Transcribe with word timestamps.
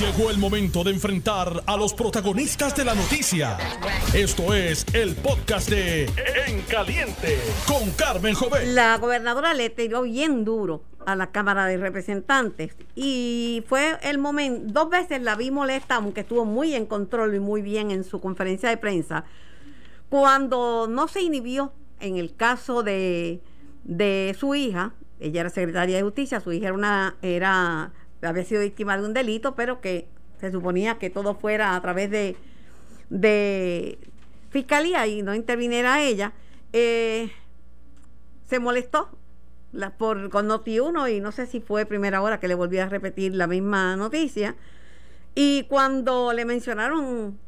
Llegó 0.00 0.30
el 0.30 0.36
momento 0.36 0.84
de 0.84 0.90
enfrentar 0.90 1.62
a 1.66 1.74
los 1.74 1.94
protagonistas 1.94 2.76
de 2.76 2.84
la 2.84 2.94
noticia. 2.94 3.56
Esto 4.12 4.52
es 4.52 4.84
el 4.92 5.14
podcast 5.14 5.70
de 5.70 6.04
En 6.46 6.60
Caliente 6.68 7.38
con 7.66 7.90
Carmen 7.92 8.34
Jovet. 8.34 8.66
La 8.66 8.98
gobernadora 8.98 9.54
le 9.54 9.70
tiró 9.70 10.02
bien 10.02 10.44
duro 10.44 10.82
a 11.06 11.16
la 11.16 11.32
Cámara 11.32 11.64
de 11.64 11.78
Representantes 11.78 12.76
y 12.94 13.64
fue 13.68 13.96
el 14.02 14.18
momento, 14.18 14.66
dos 14.70 14.90
veces 14.90 15.22
la 15.22 15.34
vi 15.34 15.50
molesta, 15.50 15.94
aunque 15.94 16.20
estuvo 16.20 16.44
muy 16.44 16.74
en 16.74 16.84
control 16.84 17.34
y 17.34 17.40
muy 17.40 17.62
bien 17.62 17.90
en 17.90 18.04
su 18.04 18.20
conferencia 18.20 18.68
de 18.68 18.76
prensa, 18.76 19.24
cuando 20.10 20.88
no 20.90 21.08
se 21.08 21.22
inhibió 21.22 21.72
en 22.00 22.18
el 22.18 22.36
caso 22.36 22.82
de, 22.82 23.40
de 23.84 24.36
su 24.38 24.54
hija, 24.54 24.92
ella 25.20 25.40
era 25.40 25.48
secretaria 25.48 25.96
de 25.96 26.02
justicia, 26.02 26.40
su 26.40 26.52
hija 26.52 26.66
era 26.66 26.74
una, 26.74 27.16
era 27.22 27.92
había 28.28 28.44
sido 28.44 28.62
víctima 28.62 28.96
de 28.96 29.04
un 29.04 29.14
delito, 29.14 29.54
pero 29.54 29.80
que 29.80 30.08
se 30.40 30.50
suponía 30.50 30.98
que 30.98 31.10
todo 31.10 31.34
fuera 31.34 31.74
a 31.74 31.80
través 31.80 32.10
de, 32.10 32.36
de 33.10 33.98
fiscalía 34.50 35.06
y 35.06 35.22
no 35.22 35.34
interviniera 35.34 36.02
ella, 36.02 36.32
eh, 36.72 37.30
se 38.46 38.58
molestó 38.58 39.10
por, 39.98 40.30
con 40.30 40.48
Noti1 40.48 41.16
y 41.16 41.20
no 41.20 41.32
sé 41.32 41.46
si 41.46 41.60
fue 41.60 41.86
primera 41.86 42.22
hora 42.22 42.40
que 42.40 42.48
le 42.48 42.54
volví 42.54 42.78
a 42.78 42.88
repetir 42.88 43.34
la 43.34 43.46
misma 43.46 43.96
noticia. 43.96 44.56
Y 45.34 45.64
cuando 45.64 46.32
le 46.32 46.44
mencionaron 46.44 47.38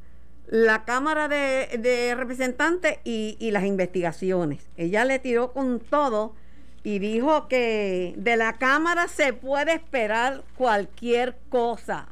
la 0.47 0.85
Cámara 0.85 1.29
de, 1.29 2.15
Representantes 2.17 2.99
y 3.05 3.51
las 3.51 3.65
investigaciones, 3.65 4.69
ella 4.77 5.05
le 5.05 5.19
tiró 5.19 5.53
con 5.53 5.81
todo 5.81 6.35
y 6.83 6.99
dijo 6.99 7.49
que 7.49 8.15
de 8.17 8.37
la 8.37 8.55
Cámara 8.55 9.09
se 9.09 9.33
puede 9.33 9.75
esperar 9.75 10.43
cualquier 10.57 11.37
cosa. 11.49 12.09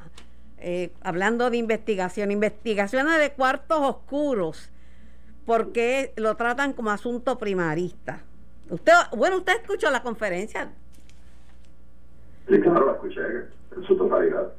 Eh, 0.58 0.92
hablando 1.02 1.50
de 1.50 1.58
investigación, 1.58 2.30
investigaciones 2.30 3.18
de 3.18 3.32
cuartos 3.32 3.78
oscuros, 3.80 4.70
porque 5.44 6.12
lo 6.16 6.34
tratan 6.36 6.72
como 6.72 6.90
asunto 6.90 7.38
primarista. 7.38 8.20
Usted, 8.70 8.92
bueno, 9.16 9.36
usted 9.38 9.54
escuchó 9.60 9.90
la 9.90 10.02
conferencia. 10.02 10.70
Sí, 12.48 12.60
claro, 12.60 12.86
la 12.86 12.92
escuché 12.92 13.20
en 13.76 13.82
su 13.86 13.96
totalidad. 13.96 14.52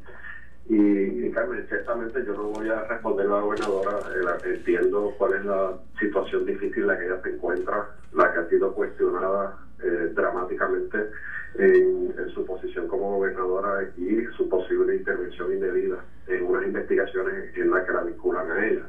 Y, 0.70 1.30
Carmen, 1.32 1.66
ciertamente 1.68 2.26
yo 2.26 2.34
no 2.34 2.44
voy 2.50 2.70
a 2.70 2.84
responder 2.84 3.26
a 3.28 3.30
la 3.30 3.40
gobernadora, 3.40 4.00
eh, 4.46 4.54
entiendo 4.56 5.14
cuál 5.18 5.34
es 5.34 5.46
la 5.46 5.74
situación 6.00 6.46
difícil 6.46 6.84
en 6.84 6.88
la 6.88 6.98
que 6.98 7.06
ella 7.06 7.22
se 7.24 7.30
encuentra, 7.30 7.90
la 8.14 8.34
que 8.34 8.40
ha 8.40 8.50
sido 8.50 8.74
cuestionada 8.74 9.58
eh, 9.84 10.12
dramáticamente 10.14 11.10
en, 11.56 12.14
su 12.34 12.46
posición 12.46 12.88
como 12.88 13.18
gobernadora 13.18 13.84
y 13.98 14.26
su 14.36 14.48
posible 14.50 14.96
intervención 14.96 15.52
indebida 15.54 16.04
en 16.28 16.44
unas 16.44 16.66
investigaciones 16.66 17.56
en 17.56 17.72
las 17.72 17.86
que 17.86 17.94
la 17.94 18.02
vinculan 18.02 18.52
a 18.52 18.66
ella. 18.66 18.84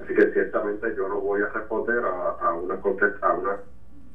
Así 0.00 0.14
que 0.14 0.32
ciertamente 0.32 0.94
yo 0.96 1.08
no 1.08 1.20
voy 1.20 1.40
a 1.42 1.46
responder 1.46 2.04
a, 2.04 2.30
a 2.40 2.54
una 2.54 2.74
a 2.74 3.32
una 3.32 3.56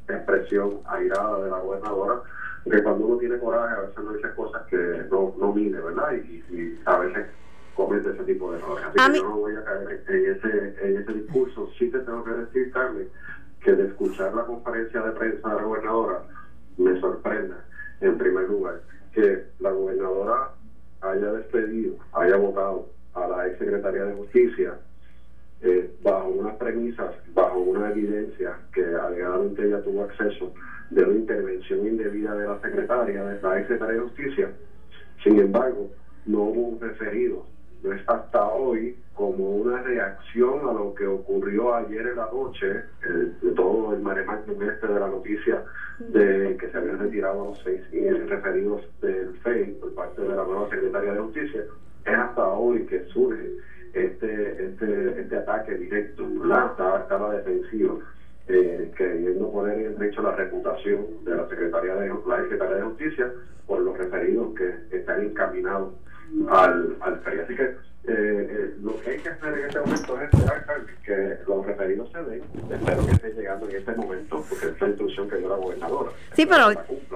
expresión 0.07 0.79
airada 0.85 1.43
de 1.43 1.49
la 1.49 1.59
gobernadora, 1.59 2.21
porque 2.63 2.83
cuando 2.83 3.05
uno 3.05 3.17
tiene 3.17 3.37
coraje 3.37 3.75
a 3.75 3.79
veces 3.81 4.03
no 4.03 4.13
dice 4.13 4.29
cosas 4.35 4.63
que 4.67 5.05
no, 5.09 5.33
no 5.37 5.53
mide, 5.53 5.79
¿verdad? 5.79 6.13
Y, 6.13 6.79
a 6.85 6.97
veces 6.99 7.27
comete 7.75 8.09
ese 8.09 8.23
tipo 8.23 8.51
de 8.51 8.59
errores. 8.59 8.85
Así 8.85 9.11
que 9.11 9.17
yo 9.19 9.23
no 9.23 9.37
voy 9.37 9.55
a 9.55 9.63
caer 9.63 10.03
en 10.07 10.31
ese, 10.31 10.75
en 10.81 10.97
ese 10.97 11.13
discurso. 11.13 11.69
Sí 11.77 11.89
te 11.91 11.99
tengo 11.99 12.23
que 12.23 12.31
decir, 12.31 12.71
Carmen, 12.71 13.07
que 13.67 13.73
de 13.73 13.87
escuchar 13.87 14.33
la 14.33 14.45
conferencia 14.45 15.01
de 15.01 15.11
prensa 15.11 15.49
de 15.49 15.55
la 15.55 15.63
gobernadora 15.63 16.21
me 16.77 16.97
sorprenda, 17.01 17.65
en 17.99 18.17
primer 18.17 18.47
lugar, 18.47 18.79
que 19.11 19.43
la 19.59 19.71
gobernadora 19.71 20.51
haya 21.01 21.33
despedido, 21.33 21.95
haya 22.13 22.37
votado 22.37 22.87
a 23.13 23.27
la 23.27 23.45
ex 23.45 23.57
secretaria 23.57 24.05
de 24.05 24.13
Justicia 24.13 24.73
eh, 25.59 25.93
bajo 26.01 26.29
unas 26.29 26.55
premisas, 26.55 27.13
bajo 27.33 27.59
una 27.59 27.89
evidencia 27.89 28.57
que 28.71 28.85
alegadamente 28.85 29.65
ella 29.65 29.83
tuvo 29.83 30.03
acceso 30.03 30.53
de 30.89 31.03
una 31.03 31.15
intervención 31.15 31.85
indebida 31.85 32.35
de 32.35 32.45
la 32.45 32.61
secretaria, 32.61 33.21
de 33.21 33.41
la 33.41 33.57
ex 33.57 33.67
secretaria 33.67 33.95
de 33.95 34.07
Justicia. 34.07 34.49
Sin 35.21 35.39
embargo, 35.39 35.89
no 36.25 36.39
hubo 36.43 36.61
un 36.69 36.79
referido 36.79 37.43
no 37.83 37.91
es 37.91 38.01
hasta 38.07 38.45
hoy 38.47 38.95
como 39.13 39.51
una 39.51 39.79
reacción 39.81 40.56
que 40.97 41.05
ocurrió 41.05 41.73
ayer 41.75 42.07
en 42.07 42.15
la 42.15 42.27
noche, 42.27 42.81
de 43.41 43.51
todo 43.53 43.93
el 43.93 44.01
maremagnum 44.01 44.61
este 44.63 44.87
de 44.87 44.99
la 44.99 45.07
noticia 45.07 45.61
de 45.99 46.55
que 46.59 46.67
se 46.67 46.77
habían 46.77 46.97
retirado 46.97 47.45
los 47.45 47.59
seis 47.63 47.81
referidos 48.27 48.81
del 49.01 49.31
FEI 49.43 49.71
por 49.73 49.93
parte 49.93 50.21
de 50.21 50.35
la 50.35 50.43
nueva 50.43 50.67
secretaria 50.69 51.13
de 51.13 51.19
Justicia, 51.19 51.63
es 52.05 52.17
hasta 52.17 52.47
hoy 52.47 52.83
que 52.83 52.99
surge 53.05 53.51
este 53.93 54.65
este, 54.65 55.19
este 55.19 55.35
ataque 55.35 55.75
directo, 55.75 56.27
la, 56.43 56.73
esta, 57.01 57.17
la 57.17 57.29
defensiva, 57.29 57.95
eh, 58.47 58.91
queriendo 58.95 59.49
poner 59.49 59.77
en 59.77 60.01
hecho 60.01 60.21
la 60.21 60.31
reputación 60.31 61.23
de 61.23 61.35
la 61.35 61.45
Secretaría 61.47 61.95
de 61.95 62.07
la 62.07 62.41
Secretaría 62.41 62.75
de 62.75 62.81
Justicia 62.83 63.29
por 63.65 63.79
los 63.79 63.95
referidos 63.97 64.49
que 64.55 64.95
están 64.95 65.21
encaminados 65.21 65.89
al, 66.49 66.97
al 67.01 67.21
Así 67.43 67.55
que 67.55 67.63
eh, 67.63 67.77
eh, 68.09 68.75
lo 68.81 68.97
que 69.01 69.09
hay 69.09 69.19
que 69.19 69.29
hacer 69.29 69.53
en 69.53 69.65
este 69.65 69.79
momento 69.81 70.21
es 70.21 70.33
esperar 70.33 70.85
que 71.03 71.37
los 71.45 71.65
referidos 71.65 72.09
se 72.11 72.23
den. 72.23 72.41
Espero 72.71 73.05
que 73.05 73.11
esté 73.11 73.33
llegando 73.33 73.69
en 73.69 73.75
este 73.75 73.91
momento, 73.95 74.45
porque 74.49 74.67
es 74.67 74.81
la 74.81 74.87
instrucción 74.87 75.29
que 75.29 75.35
dio 75.35 75.49
la 75.49 75.55
gobernadora. 75.57 76.11
Sí, 76.33 76.45
pero 76.45 76.69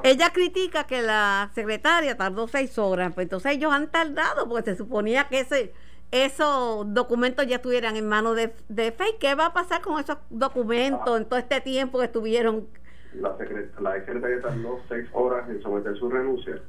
ella 0.03 0.33
critica 0.33 0.85
que 0.85 1.01
la 1.01 1.49
secretaria 1.55 2.17
tardó 2.17 2.47
seis 2.49 2.77
horas, 2.77 3.13
pues 3.13 3.23
entonces 3.25 3.53
ellos 3.53 3.71
han 3.71 3.87
tardado, 3.87 4.49
porque 4.49 4.71
se 4.71 4.77
suponía 4.77 5.27
que 5.29 5.39
ese 5.39 5.73
esos 6.11 6.93
documentos 6.93 7.47
ya 7.47 7.55
estuvieran 7.55 7.95
en 7.95 8.05
manos 8.05 8.35
de, 8.35 8.53
de 8.67 8.91
FEI. 8.91 9.15
¿Qué 9.17 9.33
va 9.33 9.45
a 9.45 9.53
pasar 9.53 9.81
con 9.81 9.97
esos 9.97 10.17
documentos 10.29 11.17
en 11.17 11.25
todo 11.25 11.39
este 11.39 11.61
tiempo 11.61 11.99
que 11.99 12.05
estuvieron? 12.05 12.67
La, 13.13 13.33
la 13.79 13.93
secretaria 13.93 14.41
tardó 14.41 14.81
seis 14.89 15.07
horas 15.13 15.49
en 15.49 15.61
someter 15.61 15.95
su 15.95 16.09
renuncia 16.09 16.61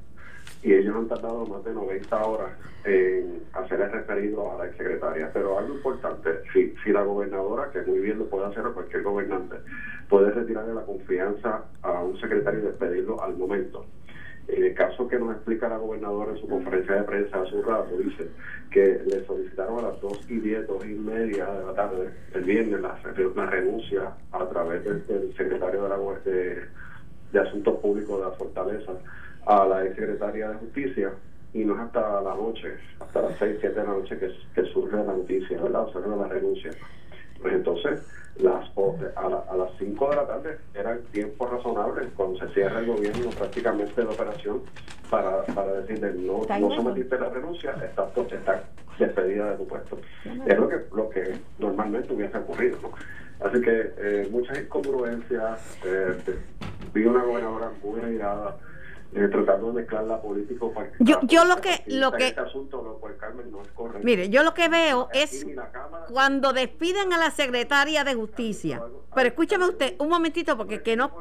y 0.63 0.73
ellos 0.73 0.95
han 0.97 1.09
tardado 1.09 1.45
más 1.47 1.65
de 1.65 1.73
90 1.73 2.25
horas 2.25 2.53
en 2.85 3.43
hacer 3.53 3.81
el 3.81 3.91
referido 3.91 4.53
a 4.53 4.59
la 4.59 4.67
exsecretaria. 4.67 5.31
Pero 5.33 5.59
algo 5.59 5.75
importante, 5.75 6.31
si, 6.53 6.73
si 6.85 6.93
la 6.93 7.03
gobernadora, 7.03 7.71
que 7.73 7.83
muy 7.83 7.99
bien 7.99 8.19
lo 8.19 8.27
puede 8.27 8.47
hacer 8.47 8.63
cualquier 8.73 9.03
gobernante, 9.03 9.57
puede 10.09 10.31
retirarle 10.31 10.75
la 10.75 10.83
confianza 10.83 11.65
a 11.83 12.03
un 12.03 12.19
secretario 12.21 12.61
y 12.61 12.63
despedirlo 12.65 13.21
al 13.23 13.37
momento. 13.37 13.85
En 14.49 14.65
el 14.65 14.75
caso 14.75 15.09
que 15.09 15.19
nos 15.19 15.35
explica 15.35 15.69
la 15.69 15.79
gobernadora 15.79 16.33
en 16.33 16.39
su 16.39 16.49
conferencia 16.49 16.97
de 16.97 17.03
prensa 17.03 17.43
hace 17.43 17.55
un 17.55 17.65
rato, 17.65 17.97
dice 17.97 18.29
que 18.71 19.01
le 19.07 19.25
solicitaron 19.25 19.79
a 19.79 19.89
las 19.89 20.01
2 20.01 20.27
y 20.29 20.41
10, 20.41 20.67
2 20.67 20.85
y 20.85 20.95
media 20.95 21.47
de 21.47 21.67
la 21.67 21.75
tarde, 21.75 22.11
el 22.35 22.45
viernes, 22.45 22.81
la, 22.81 22.99
la 23.37 23.47
renuncia 23.47 24.13
a 24.33 24.49
través 24.49 24.85
del, 24.85 25.35
secretario 25.37 25.83
de, 25.85 25.89
la, 25.89 25.99
de, 26.25 26.63
de 27.33 27.41
Asuntos 27.41 27.79
Públicos 27.79 28.19
de 28.19 28.25
la 28.25 28.33
Fortaleza 28.33 28.93
a 29.47 29.65
la 29.67 29.85
ex 29.85 29.97
secretaria 29.97 30.51
de 30.51 30.55
Justicia 30.57 31.13
y 31.55 31.65
no 31.65 31.75
es 31.75 31.81
hasta 31.81 32.21
la 32.21 32.35
noche, 32.35 32.75
hasta 33.01 33.23
las 33.23 33.39
6, 33.39 33.59
7 33.61 33.81
de 33.81 33.87
la 33.87 33.93
noche 33.93 34.19
que, 34.19 34.33
que 34.55 34.65
surge 34.73 34.97
la 34.97 35.03
noticia, 35.05 35.61
¿verdad? 35.61 35.83
O 35.83 35.93
sea, 35.93 36.01
la 36.01 36.29
renuncia. 36.29 36.71
Pues 37.41 37.55
entonces, 37.55 38.01
las, 38.37 38.71
a, 39.17 39.57
las 39.57 39.71
5 39.79 40.11
de 40.11 40.17
la 40.17 40.27
tarde 40.27 40.59
era 40.75 40.93
el 40.93 41.03
tiempo 41.07 41.47
razonable 41.47 42.09
cuando 42.17 42.39
se 42.39 42.49
cierra 42.55 42.81
el 42.81 42.87
gobierno 42.87 43.31
prácticamente 43.31 44.01
de 44.01 44.05
la 44.05 44.13
operación 44.13 44.63
para, 45.11 45.43
para 45.47 45.73
decirle 45.73 46.15
no, 46.15 46.43
no 46.59 46.75
sometiste 46.75 47.19
la 47.19 47.29
renuncia, 47.29 47.73
estás, 47.85 48.09
estás 48.17 48.63
despedida 48.99 49.51
de 49.51 49.57
tu 49.59 49.67
puesto. 49.67 49.99
Es 50.47 50.59
lo 50.59 50.69
que, 50.69 50.77
lo 50.95 51.11
que 51.11 51.37
normalmente 51.59 52.13
hubiese 52.15 52.39
ocurrido. 52.39 52.79
¿no? 52.83 52.93
Así 53.47 53.61
que 53.61 53.93
eh, 53.99 54.29
muchas 54.31 54.59
incongruencias, 54.59 55.79
eh, 55.85 56.17
vi 56.95 57.05
una 57.05 57.25
gobernadora 57.25 57.73
muy 57.83 58.01
airada 58.01 58.57
eh, 59.15 59.29
tratando 59.29 59.69
de 59.69 59.73
mezclar 59.75 60.05
la 60.05 60.23
política 60.23 60.67
yo, 61.01 61.21
yo 61.25 61.45
lo 61.45 61.57
que 61.57 61.83
lo 61.87 62.13
que 62.13 62.35
mire 64.03 64.31
yo 64.31 64.43
lo 64.43 64.55
que 64.55 64.69
veo 64.69 65.09
es 65.13 65.47
cuando 66.11 66.53
despiden 66.53 67.13
a 67.13 67.19
la 67.19 67.31
secretaria 67.31 68.05
de 68.05 68.15
justicia. 68.15 68.83
Pero 69.15 69.29
escúchame 69.29 69.67
usted 69.67 69.95
un 69.99 70.09
momentito 70.09 70.57
porque 70.57 70.83
que 70.83 70.97
no 70.97 71.13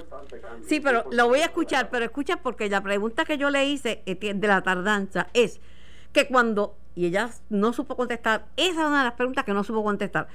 sí 0.66 0.80
pero 0.80 1.06
lo 1.12 1.28
voy 1.28 1.40
a 1.40 1.46
escuchar 1.46 1.90
pero 1.90 2.06
escucha 2.06 2.38
porque 2.38 2.70
la 2.70 2.82
pregunta 2.82 3.26
que 3.26 3.38
yo 3.38 3.50
le 3.50 3.66
hice 3.66 4.04
eh, 4.06 4.34
de 4.34 4.48
la 4.48 4.62
tardanza 4.62 5.28
es 5.34 5.60
que 6.14 6.28
cuando 6.28 6.76
y 6.96 7.08
ella 7.08 7.30
no 7.50 7.74
supo 7.74 7.98
contestar 7.98 8.46
esa 8.56 8.82
es 8.82 8.88
una 8.88 9.00
de 9.00 9.06
las 9.06 9.14
preguntas 9.14 9.44
que 9.44 9.54
no 9.54 9.64
supo 9.64 9.84
contestar 9.84 10.28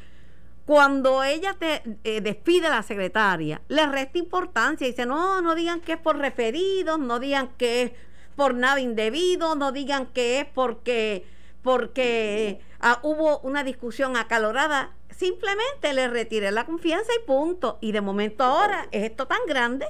cuando 0.66 1.22
ella 1.22 1.54
te 1.56 1.98
eh, 2.02 2.20
despide 2.20 2.66
a 2.66 2.70
la 2.70 2.82
secretaria, 2.82 3.62
le 3.68 3.86
resta 3.86 4.18
importancia. 4.18 4.86
Dice, 4.86 5.06
no, 5.06 5.40
no 5.40 5.54
digan 5.54 5.80
que 5.80 5.92
es 5.92 5.98
por 5.98 6.18
referidos, 6.18 6.98
no 6.98 7.20
digan 7.20 7.50
que 7.56 7.82
es 7.82 7.92
por 8.34 8.54
nada 8.54 8.80
indebido, 8.80 9.54
no 9.54 9.70
digan 9.70 10.06
que 10.06 10.40
es 10.40 10.46
porque, 10.46 11.24
porque 11.62 12.60
ah, 12.80 12.98
hubo 13.04 13.38
una 13.40 13.62
discusión 13.62 14.16
acalorada. 14.16 14.90
Simplemente 15.08 15.94
le 15.94 16.08
retiré 16.08 16.50
la 16.50 16.66
confianza 16.66 17.12
y 17.14 17.24
punto. 17.24 17.78
Y 17.80 17.92
de 17.92 18.00
momento 18.00 18.42
ahora, 18.42 18.88
¿es 18.90 19.04
esto 19.04 19.26
tan 19.26 19.38
grande? 19.46 19.86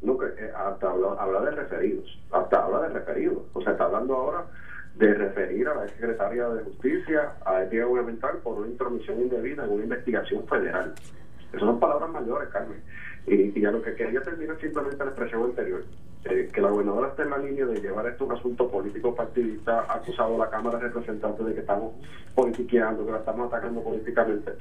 No, 0.00 0.16
que 0.16 0.26
eh, 0.26 0.52
hasta 0.56 0.90
habla, 0.90 1.40
de 1.42 1.50
referidos, 1.50 2.18
hasta 2.32 2.64
habla 2.64 2.80
de 2.80 2.88
referidos. 2.88 3.42
O 3.52 3.60
sea, 3.60 3.72
está 3.72 3.84
hablando 3.84 4.16
ahora 4.16 4.46
de 4.96 5.14
referir 5.14 5.68
a 5.68 5.74
la 5.74 5.88
secretaria 5.88 6.48
de 6.48 6.64
Justicia 6.64 7.32
a 7.44 7.62
ética 7.62 7.84
gubernamental 7.84 8.38
por 8.38 8.58
una 8.58 8.68
intromisión 8.68 9.20
indebida 9.20 9.64
en 9.64 9.70
una 9.70 9.84
investigación 9.84 10.46
federal. 10.46 10.94
Esas 11.48 11.60
son 11.60 11.80
palabras 11.80 12.10
mayores, 12.10 12.48
Carmen. 12.50 12.80
Y, 13.26 13.58
y 13.58 13.64
a 13.64 13.70
lo 13.70 13.82
que 13.82 13.94
quería 13.94 14.20
terminar 14.22 14.58
simplemente 14.60 14.98
la 14.98 15.10
expresión 15.10 15.44
anterior, 15.44 15.84
eh, 16.24 16.48
que 16.52 16.60
la 16.60 16.68
gobernadora 16.68 17.08
esté 17.08 17.22
en 17.22 17.30
la 17.30 17.38
línea 17.38 17.66
de 17.66 17.80
llevar 17.80 18.06
esto 18.06 18.24
a 18.24 18.26
un 18.28 18.32
asunto 18.34 18.70
político 18.70 19.14
partidista, 19.14 19.86
ha 19.88 19.96
acusado 19.96 20.36
a 20.36 20.38
la 20.38 20.50
Cámara 20.50 20.78
de 20.78 20.84
Representantes 20.84 21.44
de 21.44 21.54
que 21.54 21.60
estamos 21.60 21.94
politiqueando, 22.34 23.04
que 23.04 23.12
la 23.12 23.18
estamos 23.18 23.52
atacando 23.52 23.82
políticamente. 23.82 24.52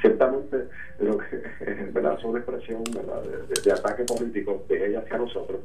Ciertamente, 0.00 0.68
lo 1.00 1.18
que 1.18 1.42
¿verdad? 1.92 2.16
es 2.18 2.24
una 2.24 2.38
expresión. 2.38 2.84
De, 2.84 3.72
ataque 3.72 4.04
político 4.04 4.64
de 4.68 4.86
ella 4.86 5.00
hacia 5.00 5.18
nosotros. 5.18 5.60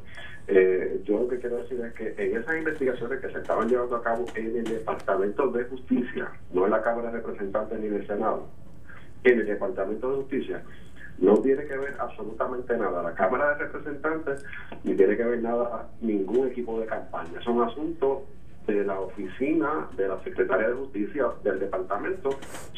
Eh, 0.48 1.02
yo 1.06 1.20
lo 1.20 1.28
que 1.28 1.40
quiero 1.40 1.58
decir 1.58 1.80
es 1.82 1.94
que 1.94 2.14
en 2.18 2.38
esas 2.38 2.58
investigaciones 2.58 3.20
que 3.22 3.30
se 3.30 3.38
estaban 3.38 3.70
llevando 3.70 3.96
a 3.96 4.04
cabo 4.04 4.26
en 4.36 4.58
el 4.58 4.64
Departamento 4.64 5.48
de 5.52 5.64
Justicia, 5.66 6.30
no 6.52 6.66
en 6.66 6.72
la 6.72 6.82
Cámara 6.82 7.12
de 7.12 7.18
Representantes 7.18 7.80
ni 7.80 7.88
en 7.88 7.96
el 7.96 8.08
Senado, 8.08 8.48
en 9.24 9.40
el 9.40 9.46
Departamento 9.46 10.10
de 10.10 10.16
Justicia, 10.18 10.64
no 11.20 11.38
tiene 11.38 11.66
que 11.66 11.78
ver 11.78 11.96
absolutamente 12.00 12.78
nada 12.78 13.04
la 13.04 13.14
Cámara 13.14 13.50
de 13.50 13.66
Representantes 13.66 14.46
ni 14.84 14.96
tiene 14.96 15.16
que 15.16 15.24
ver 15.24 15.42
nada 15.42 15.88
ningún 16.02 16.48
equipo 16.48 16.80
de 16.80 16.86
campaña. 16.86 17.40
Es 17.40 17.48
un 17.48 17.62
asunto 17.62 18.26
de 18.68 18.84
la 18.84 19.00
oficina 19.00 19.88
de 19.98 20.08
la 20.08 20.24
Secretaría 20.24 20.70
de 20.70 20.76
Justicia 20.76 21.26
del 21.44 21.60
departamento 21.60 22.30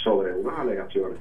sobre 0.04 0.34
unas 0.34 0.60
alegaciones. 0.60 1.20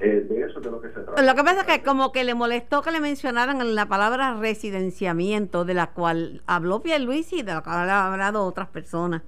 Eh, 0.00 0.26
de 0.28 0.42
eso 0.42 0.58
es 0.58 0.64
de 0.64 0.70
lo 0.70 0.80
que 0.80 0.88
se 0.88 1.00
trata. 1.00 1.20
Lo 1.22 1.34
que 1.34 1.42
pasa 1.42 1.60
es 1.62 1.66
que 1.66 1.82
como 1.82 2.12
que 2.12 2.22
le 2.22 2.34
molestó 2.34 2.82
que 2.82 2.92
le 2.92 3.00
mencionaran 3.00 3.74
la 3.74 3.86
palabra 3.86 4.34
residenciamiento, 4.34 5.64
de 5.64 5.74
la 5.74 5.88
cual 5.88 6.42
habló 6.46 6.80
Pierluisi 6.80 7.40
y 7.40 7.42
de 7.42 7.54
la 7.54 7.62
cual 7.62 7.90
han 7.90 8.12
hablado 8.12 8.44
otras 8.44 8.68
personas. 8.68 9.22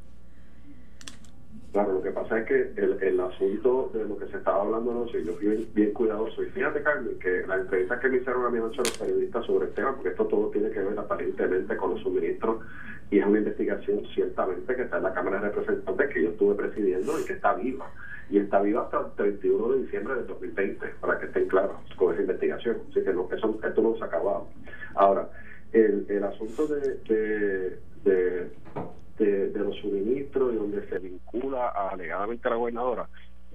Claro, 1.72 1.93
lo 1.93 2.02
que 2.02 2.11
pasa 2.11 2.40
es 2.40 2.46
que 2.46 2.72
el, 2.76 3.00
el 3.00 3.20
asunto 3.20 3.90
de 3.94 4.05
lo 4.05 4.19
que 4.19 4.26
se 4.26 4.38
estaba 4.38 4.62
hablando 4.62 4.90
anoche, 4.90 5.25
yo 5.25 5.34
fui 5.34 5.69
bien, 5.72 5.93
cuidadoso. 5.93 6.43
Y 6.43 6.46
fíjate, 6.46 6.82
Carmen, 6.82 7.17
que 7.20 7.46
la 7.46 7.56
entrevista 7.56 8.00
que 8.00 8.08
me 8.08 8.17
hicieron 8.17 8.44
a 8.44 8.50
mí 8.50 8.58
anoche 8.58 8.78
los 8.78 8.99
periodistas 8.99 9.46
sobre 9.46 9.67
el 9.67 9.75
tema, 9.75 9.94
porque 9.94 10.08
esto 10.08 10.26
todo 10.26 10.50
tiene 10.50 10.70
que 10.70 10.81
ver 10.81 10.99
aparentemente 10.99 11.76
con 11.76 11.90
los 11.90 12.00
suministros, 12.00 12.64
y 13.11 13.19
es 13.19 13.26
una 13.26 13.38
investigación 13.38 14.02
ciertamente 14.14 14.75
que 14.75 14.82
está 14.82 14.96
en 14.96 15.05
la 15.05 15.14
Cámara 15.14 15.40
de 15.40 15.50
Representantes 15.50 16.12
que 16.12 16.22
yo 16.25 16.31
estuve 16.31 16.55
presidiendo 16.56 17.20
y 17.20 17.25
que 17.25 17.34
está 17.34 17.55
viva. 17.55 17.88
Y 18.31 18.38
está 18.38 18.61
viva 18.61 18.82
hasta 18.82 19.00
el 19.00 19.12
31 19.12 19.73
de 19.73 19.82
diciembre 19.82 20.14
de 20.16 20.23
2020, 20.25 20.87
para 21.00 21.19
que 21.20 21.26
estén 21.26 21.46
claros 21.46 21.76
con 21.96 22.12
esa 22.12 22.23
investigación. 22.23 22.78
Así 22.90 23.02
que 23.02 23.12
no, 23.12 23.28
eso, 23.32 23.58
esto 23.62 23.82
no 23.82 23.96
se 23.96 24.02
ha 24.02 24.06
acabado. 24.06 24.49
Ahora, 24.94 25.28
el, 25.73 26.06
el 26.08 26.25
asunto 26.25 26.66
de 26.66 27.78
de, 28.05 28.49
los 29.26 29.76
suministros 29.76 30.52
y 30.52 30.56
donde 30.56 30.88
se 30.88 30.99
vincula 30.99 31.69
alegadamente 31.69 32.49
a 32.49 32.52
la 32.52 32.56
gobernadora, 32.56 33.08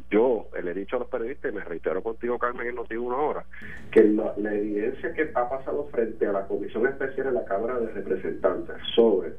yo 0.09 0.47
le 0.61 0.71
he 0.71 0.73
dicho 0.73 0.97
a 0.97 0.99
los 0.99 1.07
periodistas 1.07 1.51
y 1.51 1.55
me 1.55 1.63
reitero 1.63 2.03
contigo, 2.03 2.37
Carmen, 2.37 2.67
en 2.67 2.75
Noti 2.75 2.95
una 2.95 3.17
hora, 3.17 3.45
que 3.91 4.03
la, 4.03 4.33
evidencia 4.53 5.13
que 5.13 5.31
ha 5.33 5.49
pasado 5.49 5.87
frente 5.91 6.27
a 6.27 6.31
la 6.31 6.47
Comisión 6.47 6.85
Especial 6.87 7.27
en 7.27 7.33
la 7.35 7.45
Cámara 7.45 7.79
de 7.79 7.91
Representantes 7.91 8.75
sobre 8.93 9.33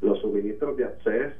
los 0.00 0.20
suministros 0.20 0.76
de 0.76 0.84
acceso 0.84 1.36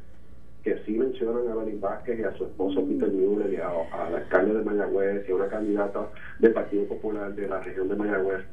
que 0.63 0.83
sí 0.85 0.99
mencionan 0.99 1.49
a 1.49 1.55
Belín 1.55 1.81
Vázquez 1.81 2.19
y 2.19 2.25
a 2.25 2.37
su 2.37 2.45
esposo 2.45 2.85
Peter 2.85 3.09
Müller 3.09 3.53
y 3.53 3.57
a, 3.57 3.71
la 4.11 4.17
alcalde 4.19 4.53
de 4.53 4.65
Mayagüez 4.65 5.29
y 5.29 5.31
a 5.31 5.37
una 5.37 5.47
candidata 5.47 6.11
del 6.41 6.53
Partido 6.53 6.89
Popular 6.89 7.33
de 7.37 7.47
la 7.47 7.61
región 7.61 7.89
de 7.89 7.95
Mayagüez 7.95 8.45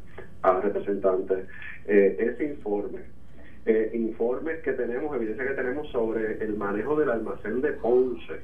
a 0.44 0.60
representantes, 0.60 1.48
eh, 1.88 2.16
ese 2.20 2.46
informe 2.46 3.00
eh, 3.66 3.92
informes 3.94 4.62
que 4.62 4.74
tenemos, 4.74 5.16
evidencia 5.16 5.48
que 5.48 5.54
tenemos 5.54 5.90
sobre 5.92 6.44
el 6.44 6.56
manejo 6.58 6.98
del 6.98 7.12
almacén 7.12 7.62
de 7.62 7.72
Ponce, 7.74 8.42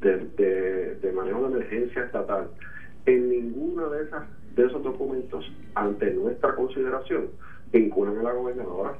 de, 0.00 1.12
manejo 1.14 1.48
de 1.48 1.56
emergencia 1.56 2.04
estatal. 2.04 2.50
En 3.06 3.30
ninguno 3.30 3.90
de, 3.90 4.04
de 4.54 4.66
esos 4.66 4.82
documentos, 4.82 5.50
ante 5.74 6.10
nuestra 6.12 6.54
consideración, 6.54 7.30
vinculan 7.72 8.18
a 8.18 8.22
la 8.22 8.32
gobernadora. 8.32 8.94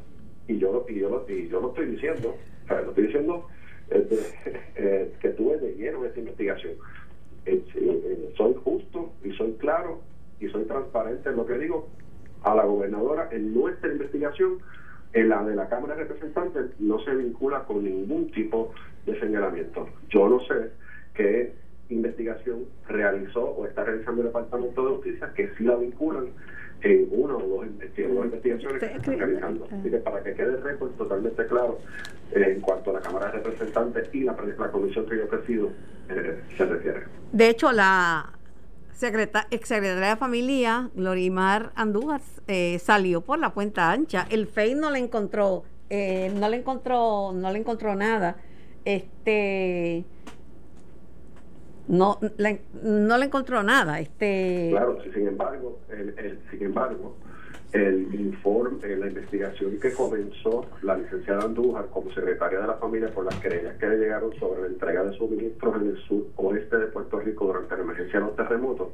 Y 0.48 0.58
yo, 0.58 0.84
y 0.88 1.00
yo, 1.00 1.24
y 1.28 1.48
yo 1.48 1.60
lo 1.60 1.68
estoy 1.68 1.86
diciendo, 1.86 2.36
lo 2.68 2.88
estoy 2.90 3.06
diciendo 3.06 3.46
este, 3.90 4.16
eh, 4.76 5.12
que 5.20 5.30
tuve 5.30 5.58
de 5.58 5.74
lleno 5.74 6.04
esta 6.04 6.20
investigación. 6.20 6.74
Eh, 7.46 7.62
eh, 7.74 8.32
soy 8.36 8.54
justo 8.64 9.12
y 9.22 9.32
soy 9.32 9.52
claro 9.54 10.00
y 10.40 10.48
soy 10.48 10.64
transparente 10.64 11.28
en 11.28 11.36
lo 11.36 11.46
que 11.46 11.58
digo 11.58 11.88
a 12.42 12.54
la 12.54 12.64
gobernadora 12.64 13.28
en 13.32 13.54
nuestra 13.54 13.92
investigación 13.92 14.58
en 15.14 15.28
la 15.28 15.42
de 15.44 15.54
la 15.54 15.68
Cámara 15.68 15.94
de 15.94 16.04
Representantes 16.04 16.78
no 16.80 16.98
se 16.98 17.14
vincula 17.14 17.60
con 17.60 17.84
ningún 17.84 18.30
tipo 18.32 18.74
de 19.06 19.18
señalamiento. 19.20 19.88
Yo 20.10 20.28
no 20.28 20.40
sé 20.40 20.72
qué 21.14 21.52
investigación 21.88 22.64
realizó 22.88 23.44
o 23.44 23.66
está 23.66 23.84
realizando 23.84 24.22
el 24.22 24.28
Departamento 24.28 24.84
de 24.84 24.96
Justicia 24.96 25.32
que 25.34 25.50
sí 25.56 25.64
la 25.64 25.76
vinculan 25.76 26.26
en 26.82 27.08
una 27.12 27.36
o 27.36 27.40
dos, 27.40 27.66
investigaciones 27.66 28.80
que 28.80 28.88
se 28.88 28.96
están 28.96 29.18
realizando. 29.18 29.68
Así 29.70 29.90
que 29.90 29.98
para 29.98 30.22
que 30.22 30.34
quede 30.34 30.54
el 30.54 30.62
récord 30.62 30.90
totalmente 30.92 31.46
claro 31.46 31.78
eh, 32.32 32.54
en 32.56 32.60
cuanto 32.60 32.90
a 32.90 32.94
la 32.94 33.00
Cámara 33.00 33.26
de 33.26 33.32
Representantes 33.38 34.08
y 34.12 34.24
la, 34.24 34.36
la 34.58 34.70
comisión 34.70 35.06
que 35.06 35.16
yo 35.16 35.28
presido 35.28 35.70
eh, 36.10 36.40
se 36.56 36.64
refiere. 36.66 37.04
De 37.32 37.48
hecho, 37.48 37.72
la 37.72 38.33
secreta, 38.94 39.46
exsecretaria 39.50 40.10
de 40.10 40.16
Familia, 40.16 40.90
Glorimar 40.94 41.72
Andújar, 41.74 42.20
eh, 42.46 42.78
salió 42.78 43.20
por 43.20 43.38
la 43.38 43.50
cuenta 43.50 43.90
ancha. 43.90 44.26
El 44.30 44.46
FEI 44.46 44.74
no 44.74 44.90
le 44.90 44.98
encontró, 44.98 45.64
eh, 45.90 46.32
no 46.34 46.48
le 46.48 46.56
encontró, 46.58 47.32
no 47.32 47.50
le 47.50 47.58
encontró 47.58 47.94
nada. 47.94 48.36
Este 48.84 50.04
no 51.88 52.18
le, 52.38 52.62
no 52.82 53.18
le 53.18 53.26
encontró 53.26 53.62
nada. 53.62 54.00
Este 54.00 54.68
claro, 54.70 54.98
sin 55.12 55.28
embargo, 55.28 55.78
el, 55.90 56.40
sin 56.50 56.62
embargo, 56.62 57.16
el 57.74 58.14
informe, 58.14 58.78
eh, 58.84 58.96
la 58.96 59.08
investigación 59.08 59.80
que 59.80 59.92
comenzó 59.92 60.64
la 60.82 60.96
licenciada 60.96 61.42
Andújar 61.42 61.86
como 61.90 62.12
secretaria 62.12 62.60
de 62.60 62.68
la 62.68 62.74
familia 62.74 63.08
por 63.08 63.24
las 63.24 63.34
querellas 63.40 63.76
que 63.78 63.88
le 63.88 63.98
llegaron 63.98 64.32
sobre 64.38 64.62
la 64.62 64.66
entrega 64.68 65.02
de 65.02 65.12
suministros 65.16 65.82
en 65.82 65.88
el 65.88 65.96
sur 66.04 66.24
oeste 66.36 66.78
de 66.78 66.86
Puerto 66.86 67.18
Rico 67.18 67.46
durante 67.46 67.76
la 67.76 67.82
emergencia 67.82 68.20
de 68.20 68.26
los 68.26 68.36
terremotos, 68.36 68.92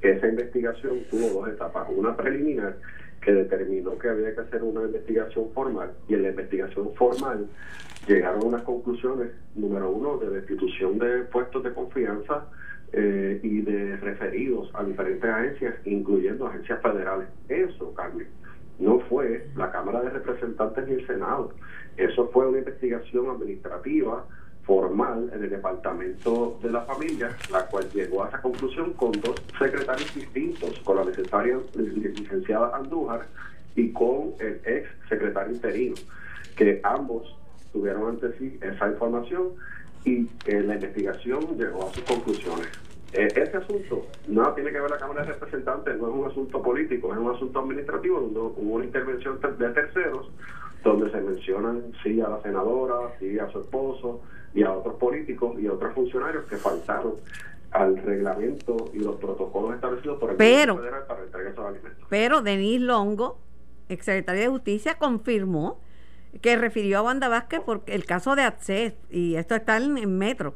esa 0.00 0.26
investigación 0.26 1.00
tuvo 1.10 1.40
dos 1.42 1.48
etapas, 1.50 1.86
una 1.94 2.16
preliminar 2.16 2.78
que 3.20 3.32
determinó 3.32 3.98
que 3.98 4.08
había 4.08 4.34
que 4.34 4.40
hacer 4.40 4.62
una 4.62 4.82
investigación 4.82 5.50
formal 5.52 5.92
y 6.08 6.14
en 6.14 6.22
la 6.22 6.30
investigación 6.30 6.94
formal 6.94 7.46
llegaron 8.08 8.46
unas 8.46 8.62
conclusiones, 8.62 9.28
número 9.54 9.90
uno, 9.90 10.16
de 10.16 10.30
destitución 10.30 10.98
de 10.98 11.24
puestos 11.24 11.62
de 11.62 11.74
confianza, 11.74 12.46
eh, 12.92 13.40
y 13.42 13.62
de 13.62 13.96
referidos 13.96 14.70
a 14.74 14.84
diferentes 14.84 15.24
agencias, 15.24 15.74
incluyendo 15.84 16.46
agencias 16.46 16.80
federales. 16.82 17.28
Eso, 17.48 17.94
Carmen, 17.94 18.26
no 18.78 19.00
fue 19.00 19.46
la 19.56 19.70
Cámara 19.70 20.02
de 20.02 20.10
Representantes 20.10 20.86
ni 20.86 20.94
el 20.94 21.06
Senado. 21.06 21.52
Eso 21.96 22.28
fue 22.32 22.48
una 22.48 22.58
investigación 22.58 23.30
administrativa 23.30 24.26
formal 24.64 25.30
en 25.34 25.42
el 25.42 25.50
Departamento 25.50 26.58
de 26.62 26.70
la 26.70 26.82
Familia, 26.82 27.30
la 27.50 27.66
cual 27.66 27.88
llegó 27.92 28.24
a 28.24 28.28
esa 28.28 28.40
conclusión 28.40 28.92
con 28.92 29.12
dos 29.12 29.42
secretarios 29.58 30.14
distintos, 30.14 30.78
con 30.80 30.96
la 30.96 31.04
necesaria 31.04 31.58
licenciada 31.74 32.76
Andújar 32.76 33.26
y 33.74 33.90
con 33.92 34.34
el 34.38 34.60
ex 34.64 34.88
secretario 35.08 35.54
interino, 35.54 35.94
que 36.56 36.80
ambos 36.84 37.36
tuvieron 37.72 38.10
ante 38.10 38.36
sí 38.38 38.58
esa 38.60 38.88
información 38.88 39.52
y 40.04 40.28
eh, 40.46 40.62
la 40.62 40.74
investigación 40.74 41.56
llegó 41.56 41.88
a 41.88 41.92
sus 41.92 42.02
conclusiones. 42.04 42.68
Eh, 43.12 43.28
ese 43.36 43.56
asunto 43.58 44.06
no 44.28 44.52
tiene 44.54 44.72
que 44.72 44.80
ver 44.80 44.90
la 44.90 44.96
Cámara 44.96 45.22
de 45.22 45.32
Representantes, 45.32 45.98
no 45.98 46.08
es 46.08 46.14
un 46.14 46.30
asunto 46.30 46.62
político, 46.62 47.12
es 47.12 47.18
un 47.18 47.34
asunto 47.34 47.60
administrativo 47.60 48.20
donde 48.20 48.40
hubo 48.40 48.74
una 48.74 48.84
intervención 48.84 49.38
de 49.40 49.68
terceros, 49.68 50.30
donde 50.82 51.10
se 51.10 51.20
mencionan 51.20 51.92
sí 52.02 52.20
a 52.20 52.28
la 52.28 52.42
senadora, 52.42 53.12
sí 53.20 53.38
a 53.38 53.50
su 53.50 53.60
esposo 53.60 54.22
y 54.54 54.62
a 54.62 54.72
otros 54.72 54.94
políticos 54.94 55.60
y 55.60 55.66
a 55.66 55.74
otros 55.74 55.94
funcionarios 55.94 56.44
que 56.46 56.56
faltaron 56.56 57.14
al 57.70 57.96
reglamento 57.98 58.90
y 58.92 58.98
los 58.98 59.16
protocolos 59.16 59.74
establecidos 59.74 60.18
por 60.18 60.30
el 60.30 60.36
pero, 60.36 60.76
Federal 60.76 61.04
para 61.06 61.22
entregar 61.22 61.52
esos 61.52 61.66
alimentos. 61.66 62.06
Pero 62.08 62.42
Denis 62.42 62.80
Longo, 62.80 63.38
exsecretario 63.88 64.42
de 64.42 64.48
Justicia, 64.48 64.98
confirmó 64.98 65.80
que 66.40 66.56
refirió 66.56 66.98
a 66.98 67.02
Wanda 67.02 67.28
Vázquez 67.28 67.60
por 67.60 67.82
el 67.86 68.04
caso 68.04 68.34
de 68.34 68.42
Access 68.42 68.94
y 69.10 69.36
esto 69.36 69.54
está 69.54 69.76
en, 69.76 70.18
Metro. 70.18 70.54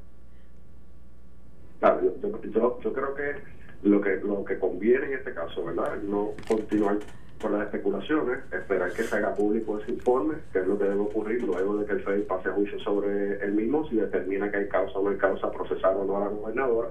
Claro, 1.81 2.01
yo, 2.03 2.93
creo 2.93 3.15
que 3.15 3.35
lo 3.83 4.01
que 4.01 4.17
lo 4.17 4.45
que 4.45 4.59
conviene 4.59 5.07
en 5.07 5.13
este 5.15 5.35
caso, 5.35 5.65
¿verdad? 5.65 5.97
No 6.03 6.31
continuar 6.49 6.99
con 7.41 7.53
las 7.53 7.63
especulaciones, 7.67 8.39
esperar 8.51 8.93
que 8.93 9.03
se 9.03 9.15
haga 9.15 9.35
público 9.35 9.79
ese 9.79 9.93
informe, 9.93 10.37
que 10.53 10.61
es 10.61 10.67
lo 10.67 10.79
que 10.79 10.85
debe 10.85 11.01
ocurrir 11.01 11.43
luego 11.43 11.77
de 11.77 11.87
que 11.87 11.93
el 11.93 12.01
FEI 12.03 12.23
pase 12.23 12.49
a 12.49 12.53
juicio 12.53 12.79
sobre 12.81 13.45
el 13.45 13.53
mismo, 13.53 13.87
si 13.89 13.97
determina 13.97 14.51
que 14.51 14.57
hay 14.57 14.69
causa 14.69 14.99
o 14.99 15.03
no 15.03 15.11
hay 15.11 15.19
causa, 15.19 15.51
procesar 15.51 15.95
o 15.97 16.05
no 16.05 16.17
a 16.17 16.21
la 16.21 16.29
gobernadora, 16.29 16.89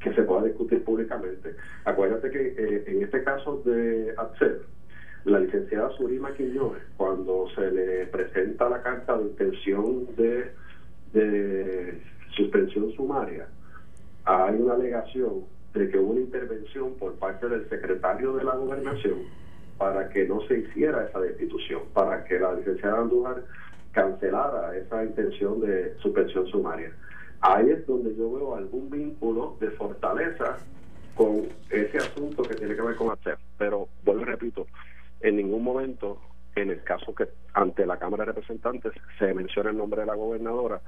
que 0.00 0.12
se 0.14 0.22
pueda 0.22 0.44
discutir 0.44 0.84
públicamente. 0.84 1.54
Acuérdate 1.84 2.30
que 2.30 2.54
eh, 2.58 2.84
en 2.86 3.02
este 3.02 3.24
caso 3.24 3.62
de 3.64 4.14
Access, 4.16 4.58
la 5.24 5.40
licenciada 5.40 5.90
Surima 5.96 6.32
Quiñones, 6.34 6.82
cuando 6.96 7.46
se 7.54 7.70
le 7.70 8.06
presenta 8.06 8.68
la 8.68 8.82
carta 8.82 9.18
de 9.18 9.24
intención 9.24 10.06
de, 10.16 10.52
de 11.12 12.00
suspensión 12.36 12.92
sumaria, 12.92 13.46
hay 14.24 14.54
una 14.56 14.74
alegación 14.74 15.44
de 15.74 15.88
que 15.88 15.98
hubo 15.98 16.12
una 16.12 16.20
intervención 16.20 16.94
por 16.94 17.14
parte 17.14 17.48
del 17.48 17.68
secretario 17.68 18.34
de 18.34 18.44
la 18.44 18.54
gobernación 18.56 19.18
para 19.78 20.08
que 20.10 20.26
no 20.26 20.40
se 20.46 20.58
hiciera 20.58 21.06
esa 21.06 21.20
destitución, 21.20 21.82
para 21.94 22.24
que 22.24 22.38
la 22.38 22.52
licenciada 22.54 23.00
Andújar 23.00 23.44
cancelara 23.92 24.76
esa 24.76 25.04
intención 25.04 25.60
de 25.60 25.94
suspensión 25.98 26.46
sumaria. 26.48 26.92
Ahí 27.40 27.70
es 27.70 27.86
donde 27.86 28.14
yo 28.14 28.30
veo 28.32 28.54
algún 28.54 28.90
vínculo 28.90 29.56
de 29.58 29.70
fortaleza 29.70 30.58
con 31.14 31.48
ese 31.70 31.96
asunto 31.96 32.42
que 32.42 32.54
tiene 32.54 32.74
que 32.74 32.82
ver 32.82 32.96
con 32.96 33.10
hacer. 33.10 33.38
Pero 33.56 33.88
vuelvo 34.04 34.22
y 34.22 34.24
repito, 34.26 34.66
en 35.20 35.36
ningún 35.36 35.62
momento 35.62 36.18
en 36.56 36.70
el 36.70 36.82
caso 36.82 37.14
que 37.14 37.28
ante 37.54 37.86
la 37.86 37.98
Cámara 37.98 38.19
de 38.19 38.19
Representantes 38.32 38.92
se 39.18 39.34
menciona 39.34 39.70
el 39.70 39.76
nombre 39.76 40.00
de 40.00 40.06
la 40.06 40.14
gobernadora, 40.14 40.80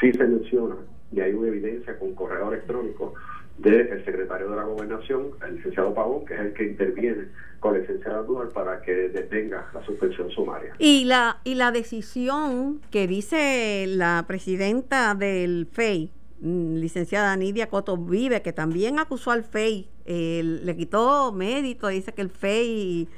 sí 0.00 0.12
se 0.12 0.24
menciona 0.24 0.76
y 1.12 1.20
hay 1.20 1.32
una 1.32 1.48
evidencia 1.48 1.98
con 1.98 2.14
correo 2.14 2.48
electrónico 2.52 3.14
del 3.58 4.04
secretario 4.04 4.50
de 4.50 4.56
la 4.56 4.62
gobernación, 4.62 5.30
el 5.46 5.56
licenciado 5.56 5.92
Pavón, 5.92 6.24
que 6.24 6.34
es 6.34 6.40
el 6.40 6.52
que 6.52 6.64
interviene 6.64 7.24
con 7.58 7.74
la 7.74 7.80
licenciada 7.80 8.22
Dual 8.22 8.48
para 8.48 8.80
que 8.82 8.92
detenga 9.08 9.68
la 9.74 9.84
suspensión 9.84 10.30
sumaria. 10.30 10.74
Y 10.78 11.04
la, 11.04 11.38
y 11.44 11.54
la 11.54 11.72
decisión 11.72 12.80
que 12.90 13.08
dice 13.08 13.86
la 13.88 14.24
presidenta 14.28 15.14
del 15.14 15.66
FEI, 15.72 16.12
mm, 16.40 16.76
licenciada 16.76 17.36
Nidia 17.36 17.68
Coto 17.68 17.96
Vive, 17.96 18.42
que 18.42 18.52
también 18.52 19.00
acusó 19.00 19.32
al 19.32 19.42
FEI, 19.42 19.88
eh, 20.06 20.42
le 20.44 20.76
quitó 20.76 21.32
mérito, 21.32 21.88
dice 21.88 22.12
que 22.12 22.22
el 22.22 22.30
FEI 22.30 23.08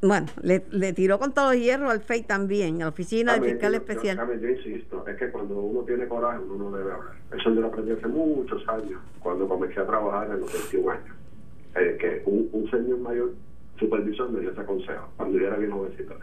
bueno, 0.00 0.26
le, 0.42 0.64
le, 0.70 0.92
tiró 0.92 1.18
con 1.18 1.32
todo 1.32 1.52
el 1.52 1.60
hierro 1.60 1.90
al 1.90 2.00
FEI 2.00 2.22
también, 2.22 2.76
a 2.76 2.84
la 2.84 2.88
oficina 2.88 3.34
del 3.34 3.52
fiscal 3.52 3.74
especial. 3.74 4.40
Yo, 4.40 4.48
insisto, 4.48 5.04
es 5.08 5.16
que 5.16 5.30
cuando 5.30 5.60
uno 5.60 5.80
tiene 5.82 6.06
coraje, 6.06 6.38
uno 6.38 6.70
no 6.70 6.76
debe 6.76 6.92
hablar. 6.92 7.14
Eso 7.32 7.52
yo 7.52 7.60
lo 7.60 7.66
aprendí 7.66 7.92
hace 7.92 8.06
muchos 8.06 8.66
años, 8.68 9.00
cuando 9.18 9.48
comencé 9.48 9.80
a 9.80 9.86
trabajar 9.86 10.30
en 10.30 10.40
los 10.40 10.52
21 10.52 10.90
años. 10.90 11.16
Eh, 11.74 11.96
que 12.00 12.22
un, 12.26 12.48
un, 12.52 12.70
señor 12.70 12.98
mayor 12.98 13.32
supervisor 13.78 14.30
me 14.30 14.40
dio 14.40 14.50
ese 14.50 14.64
consejo, 14.64 15.08
cuando 15.16 15.38
yo 15.38 15.46
era 15.46 15.56
bien 15.56 15.70
jovencito. 15.70 16.14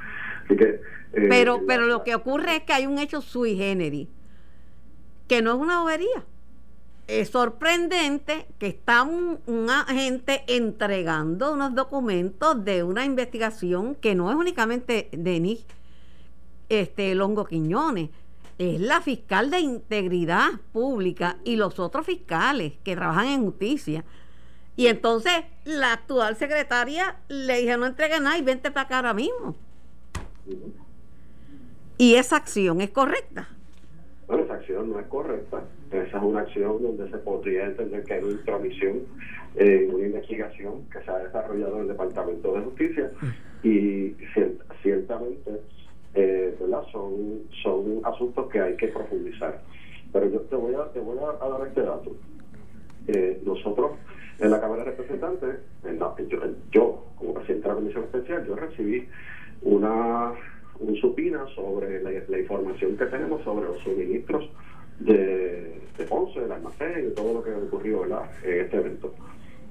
Así 0.46 0.56
que, 0.56 0.82
eh, 1.14 1.28
pero, 1.30 1.62
pero 1.68 1.86
lo 1.86 2.04
que 2.04 2.16
ocurre 2.16 2.58
es 2.58 2.64
que 2.64 2.74
hay 2.74 2.86
un 2.86 2.98
hecho 2.98 3.22
sui 3.22 3.56
generis, 3.56 4.08
que 5.28 5.42
no 5.42 5.52
es 5.52 5.58
una 5.58 5.82
bobería 5.82 6.26
es 7.08 7.30
sorprendente 7.30 8.46
que 8.60 8.68
está 8.68 9.04
un, 9.04 9.40
agente 9.70 10.44
entregando 10.48 11.54
unos 11.54 11.74
documentos 11.74 12.64
de 12.64 12.84
una 12.84 13.06
investigación 13.06 13.96
que 13.96 14.14
no 14.14 14.30
es 14.30 14.36
únicamente 14.36 15.08
Denis 15.14 15.66
este, 16.68 17.16
Longo 17.16 17.46
Quiñones, 17.46 18.10
es 18.58 18.82
la 18.82 19.00
fiscal 19.02 19.50
de 19.50 19.60
integridad 19.60 20.50
pública 20.74 21.38
y 21.46 21.56
los 21.56 21.80
otros 21.80 22.06
fiscales 22.06 22.74
que 22.84 22.96
trabajan 22.96 23.28
en 23.28 23.46
justicia. 23.46 24.04
Y 24.76 24.88
entonces 24.88 25.46
la 25.64 25.94
actual 25.94 26.36
secretaria 26.36 27.18
le 27.30 27.60
dije 27.60 27.78
no 27.78 27.86
entregue 27.86 28.20
nada 28.20 28.38
y 28.38 28.42
vente 28.42 28.70
para 28.70 28.86
acá 28.86 28.98
ahora 28.98 29.14
mismo. 29.14 29.56
Y 31.98 32.16
esa 32.16 32.36
acción 32.36 32.82
es 32.82 32.90
correcta. 32.90 33.48
Bueno, 34.28 34.44
esa 34.44 34.56
acción 34.56 34.90
no 34.92 35.00
es 35.00 35.08
correcta 35.08 35.64
esa 35.92 36.18
es 36.18 36.24
una 36.24 36.42
acción 36.42 36.82
donde 36.82 37.10
se 37.10 37.18
podría 37.18 37.66
entender 37.66 38.04
que 38.04 38.14
hay 38.16 38.24
una 38.24 38.34
intromisión 38.34 39.00
en 39.56 39.94
una 39.94 40.06
investigación 40.06 40.84
que 40.92 41.02
se 41.02 41.12
ha 41.12 41.18
desarrollado 41.20 41.76
en 41.76 41.82
el 41.82 41.88
Departamento 41.88 42.54
de 42.54 42.62
Justicia 42.62 43.12
y 43.64 44.16
ciertamente 44.82 45.52
eh, 46.14 46.56
son, 46.92 47.42
son 47.64 48.02
asuntos 48.04 48.50
que 48.50 48.60
hay 48.60 48.76
que 48.76 48.88
profundizar. 48.90 49.62
Pero 50.12 50.30
yo 50.30 50.42
te 50.42 50.56
voy 50.56 50.74
a, 50.76 50.92
te 50.92 51.00
voy 51.00 51.18
a, 51.18 51.48
dar 51.48 51.68
este 51.68 51.82
dato. 51.82 52.16
Eh, 53.08 53.42
nosotros 53.46 53.92
en 54.40 54.52
la 54.52 54.60
Cámara 54.60 54.84
de 54.84 54.92
Representantes, 54.92 55.60
yo, 56.72 57.06
como 57.18 57.34
presidente 57.34 57.68
de 57.68 57.74
la 57.74 57.80
Comisión 57.80 58.04
Especial, 58.04 58.46
yo 58.46 58.56
recibí 58.56 59.08
una 59.62 60.34
un 60.80 60.96
supina 60.98 61.44
sobre 61.56 62.04
la 62.04 62.38
información 62.38 62.96
que 62.98 63.06
tenemos 63.08 63.44
sobre 63.44 63.66
los 63.66 63.80
suministros 63.80 64.48
de, 65.00 65.82
de 65.98 66.06
Ponce, 66.06 66.40
del 66.40 66.52
almacén, 66.52 66.94
de 66.94 67.12
todo 67.12 67.34
lo 67.34 67.44
que 67.44 67.54
ocurrió 67.54 68.06
en 68.06 68.14
este 68.44 68.78
evento. 68.78 69.14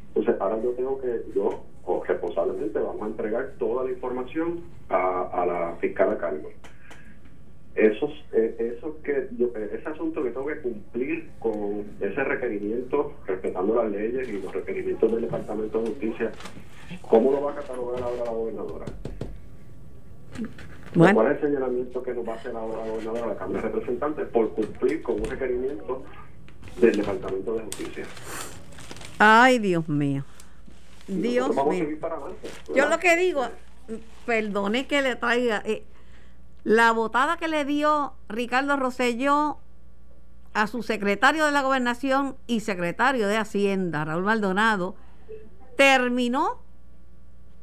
Entonces, 0.09 0.41
ahora 0.41 0.59
yo 0.63 0.71
tengo 0.71 1.01
que, 1.01 1.23
yo, 1.35 1.63
o 1.85 2.03
responsablemente, 2.03 2.79
vamos 2.79 3.03
a 3.03 3.07
entregar 3.07 3.53
toda 3.59 3.85
la 3.85 3.91
información 3.91 4.63
a, 4.89 5.45
la 5.47 5.77
fiscal 5.81 6.11
a 6.11 6.19
cargo. 6.19 6.51
Esos, 7.75 8.11
eh, 8.33 8.75
eso 8.79 8.97
que 9.03 9.13
eh, 9.13 9.71
ese 9.75 9.89
asunto 9.91 10.23
que 10.23 10.31
tengo 10.31 10.47
que 10.47 10.61
cumplir 10.63 11.29
con 11.39 11.85
ese 12.01 12.25
requerimiento, 12.25 13.13
respetando 13.27 13.75
las 13.75 13.91
leyes 13.91 14.27
y 14.27 14.41
los 14.41 14.51
requerimientos 14.55 15.13
del 15.13 15.21
Departamento 15.23 15.83
de 15.83 15.89
Justicia, 15.91 16.33
¿cómo 17.03 17.33
lo 17.33 17.43
va 17.43 17.53
a 17.53 17.57
catalogar 17.57 18.03
ahora 18.03 18.25
la 18.25 18.31
gobernadora? 18.31 18.87
¿Cuál 20.95 21.27
es 21.27 21.43
el 21.43 21.49
señalamiento 21.49 22.03
que 22.03 22.15
nos 22.15 22.27
va 22.27 22.33
a 22.33 22.37
hacer 22.37 22.57
ahora 22.57 22.85
la 22.85 22.91
gobernadora 22.91 23.21
de 23.23 23.29
la 23.29 23.37
Cámara 23.37 23.63
de 23.63 23.69
Representantes 23.69 24.29
por 24.29 24.51
cumplir 24.51 25.03
con 25.03 25.17
un 25.17 25.25
requerimiento 25.25 26.03
del 26.81 26.97
Departamento 26.97 27.55
de 27.55 27.65
Justicia? 27.65 28.05
Ay, 29.19 29.59
Dios 29.59 29.89
mío. 29.89 30.25
Dios 31.07 31.51
mío. 31.67 31.99
Yo 32.75 32.89
lo 32.89 32.99
que 32.99 33.17
digo, 33.17 33.47
perdone 34.25 34.87
que 34.87 35.03
le 35.03 35.17
traiga, 35.17 35.63
eh, 35.65 35.85
la 36.65 36.93
votada 36.93 37.37
que 37.37 37.49
le 37.49 37.65
dio 37.65 38.15
Ricardo 38.29 38.77
Rosselló 38.77 39.59
a 40.55 40.67
su 40.67 40.83
secretario 40.83 41.47
de 41.47 41.53
la 41.53 41.63
gobernación 41.63 42.37
y 42.47 42.61
secretario 42.61 43.29
de 43.29 43.37
Hacienda, 43.37 44.05
Raúl 44.05 44.25
Maldonado, 44.25 44.97
terminó 45.77 46.63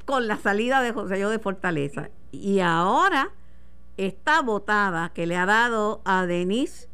con 0.05 0.27
la 0.27 0.37
salida 0.37 0.81
de 0.81 0.91
José 0.91 1.15
de 1.17 1.39
Fortaleza. 1.39 2.09
Y 2.33 2.61
ahora 2.61 3.29
esta 3.95 4.41
votada 4.41 5.11
que 5.13 5.27
le 5.27 5.37
ha 5.37 5.45
dado 5.45 6.01
a 6.03 6.25
Denise 6.25 6.89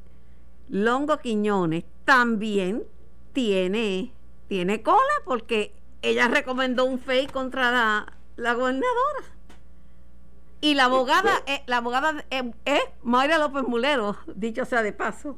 Longo 0.68 1.18
Quiñones 1.20 1.86
también 2.04 2.84
tiene, 3.32 4.12
tiene 4.50 4.82
cola 4.82 5.00
porque 5.24 5.72
ella 6.02 6.28
recomendó 6.28 6.84
un 6.84 7.00
fake 7.00 7.32
contra 7.32 7.72
la, 8.36 8.54
gobernadora. 8.54 9.24
Y 10.60 10.76
la 10.76 10.86
abogada, 10.86 11.32
eh, 11.48 11.62
la 11.68 11.78
abogada 11.78 12.26
eh, 12.32 12.52
es 12.66 12.82
Mayra 13.02 13.38
López 13.38 13.64
Mulero, 13.64 14.18
dicho 14.36 14.66
sea 14.66 14.84
de 14.84 14.92
paso. 14.92 15.38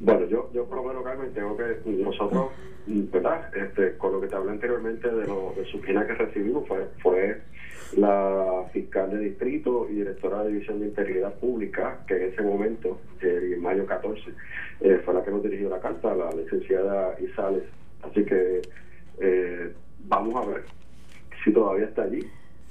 Bueno, 0.00 0.26
yo, 0.26 0.50
yo 0.54 0.64
por 0.64 0.78
lo 0.78 0.84
menos, 0.84 1.04
Carmen, 1.04 1.32
tengo 1.34 1.58
que, 1.58 1.82
nosotros, 1.84 2.52
¿verdad? 2.86 3.54
Este, 3.54 3.98
con 3.98 4.12
lo 4.12 4.20
que 4.22 4.28
te 4.28 4.34
hablé 4.34 4.52
anteriormente 4.52 5.08
de, 5.08 5.26
lo, 5.26 5.52
de 5.54 5.64
su 5.66 5.78
que 5.82 5.92
recibimos, 5.92 6.66
fue, 6.66 6.88
fue 7.02 7.42
la 7.96 8.64
fiscal 8.72 9.10
de 9.10 9.18
distrito 9.18 9.86
y 9.90 9.94
directora 9.94 10.42
de 10.42 10.52
división 10.52 10.80
de 10.80 10.86
integridad 10.86 11.34
pública, 11.34 12.00
que 12.06 12.16
en 12.16 12.32
ese 12.32 12.42
momento, 12.42 13.00
en 13.20 13.60
mayo 13.60 13.86
14, 13.86 14.22
eh, 14.80 15.00
fue 15.04 15.14
la 15.14 15.24
que 15.24 15.30
nos 15.30 15.42
dirigió 15.42 15.68
la 15.68 15.80
carta, 15.80 16.14
la 16.14 16.30
licenciada 16.32 17.16
Isales. 17.20 17.64
Así 18.02 18.24
que 18.24 18.62
eh, 19.20 19.72
vamos 20.04 20.34
a 20.36 20.48
ver 20.48 20.64
si 21.44 21.52
todavía 21.52 21.86
está 21.86 22.02
allí, 22.02 22.26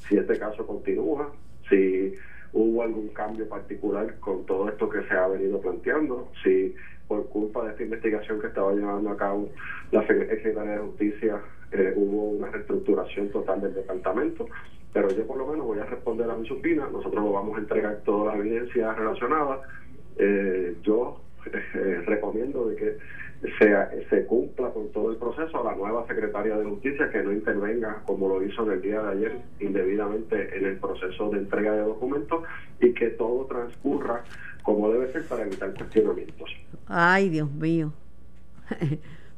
si 0.08 0.18
este 0.18 0.38
caso 0.38 0.66
continúa, 0.68 1.32
si 1.70 2.14
hubo 2.54 2.84
algún 2.84 3.10
cambio 3.10 3.48
particular 3.50 4.20
con 4.20 4.46
todo 4.46 4.70
esto 4.70 4.90
que 4.90 5.04
se 5.04 5.14
ha 5.14 5.28
venido 5.28 5.60
planteando, 5.60 6.32
si 6.44 6.76
por 7.08 7.28
culpa 7.30 7.64
de 7.64 7.72
esta 7.72 7.84
investigación 7.84 8.40
que 8.40 8.48
estaba 8.48 8.74
llevando 8.74 9.10
a 9.12 9.18
cabo 9.18 9.50
la 9.92 10.06
Secretaría 10.08 10.72
de 10.72 10.78
Justicia 10.80 11.40
eh, 11.72 11.94
hubo 11.96 12.30
una 12.30 12.50
reestructuración 12.50 13.30
total 13.30 13.62
del 13.62 13.76
departamento, 13.76 14.48
pero 14.96 15.12
yo 15.12 15.28
por 15.28 15.38
lo 15.38 15.46
menos 15.46 15.66
voy 15.66 15.78
a 15.78 15.86
responder 15.86 16.30
a 16.30 16.36
mi 16.38 16.48
supina, 16.48 16.88
nosotros 16.90 17.22
vamos 17.30 17.58
a 17.58 17.60
entregar 17.60 17.98
toda 18.06 18.32
la 18.32 18.40
evidencia 18.40 18.94
relacionada. 18.94 19.60
Eh, 20.18 20.78
yo 20.84 21.20
eh, 21.52 22.02
recomiendo 22.06 22.70
de 22.70 22.76
que 22.78 22.98
se, 23.60 24.08
se 24.10 24.26
cumpla 24.26 24.70
con 24.70 24.94
todo 24.94 25.12
el 25.12 25.18
proceso 25.18 25.60
a 25.60 25.70
la 25.70 25.76
nueva 25.76 26.08
secretaria 26.08 26.56
de 26.56 26.64
Justicia 26.64 27.10
que 27.10 27.22
no 27.22 27.34
intervenga 27.34 28.04
como 28.06 28.30
lo 28.30 28.42
hizo 28.42 28.64
en 28.64 28.72
el 28.72 28.82
día 28.82 29.02
de 29.02 29.12
ayer 29.12 29.38
indebidamente 29.60 30.58
en 30.58 30.64
el 30.64 30.78
proceso 30.78 31.30
de 31.30 31.40
entrega 31.40 31.74
de 31.74 31.82
documentos 31.82 32.44
y 32.80 32.94
que 32.94 33.08
todo 33.10 33.48
transcurra 33.48 34.24
como 34.64 34.90
debe 34.92 35.12
ser 35.12 35.28
para 35.28 35.44
evitar 35.44 35.74
cuestionamientos. 35.74 36.50
Ay, 36.88 37.28
Dios 37.28 37.52
mío. 37.52 37.92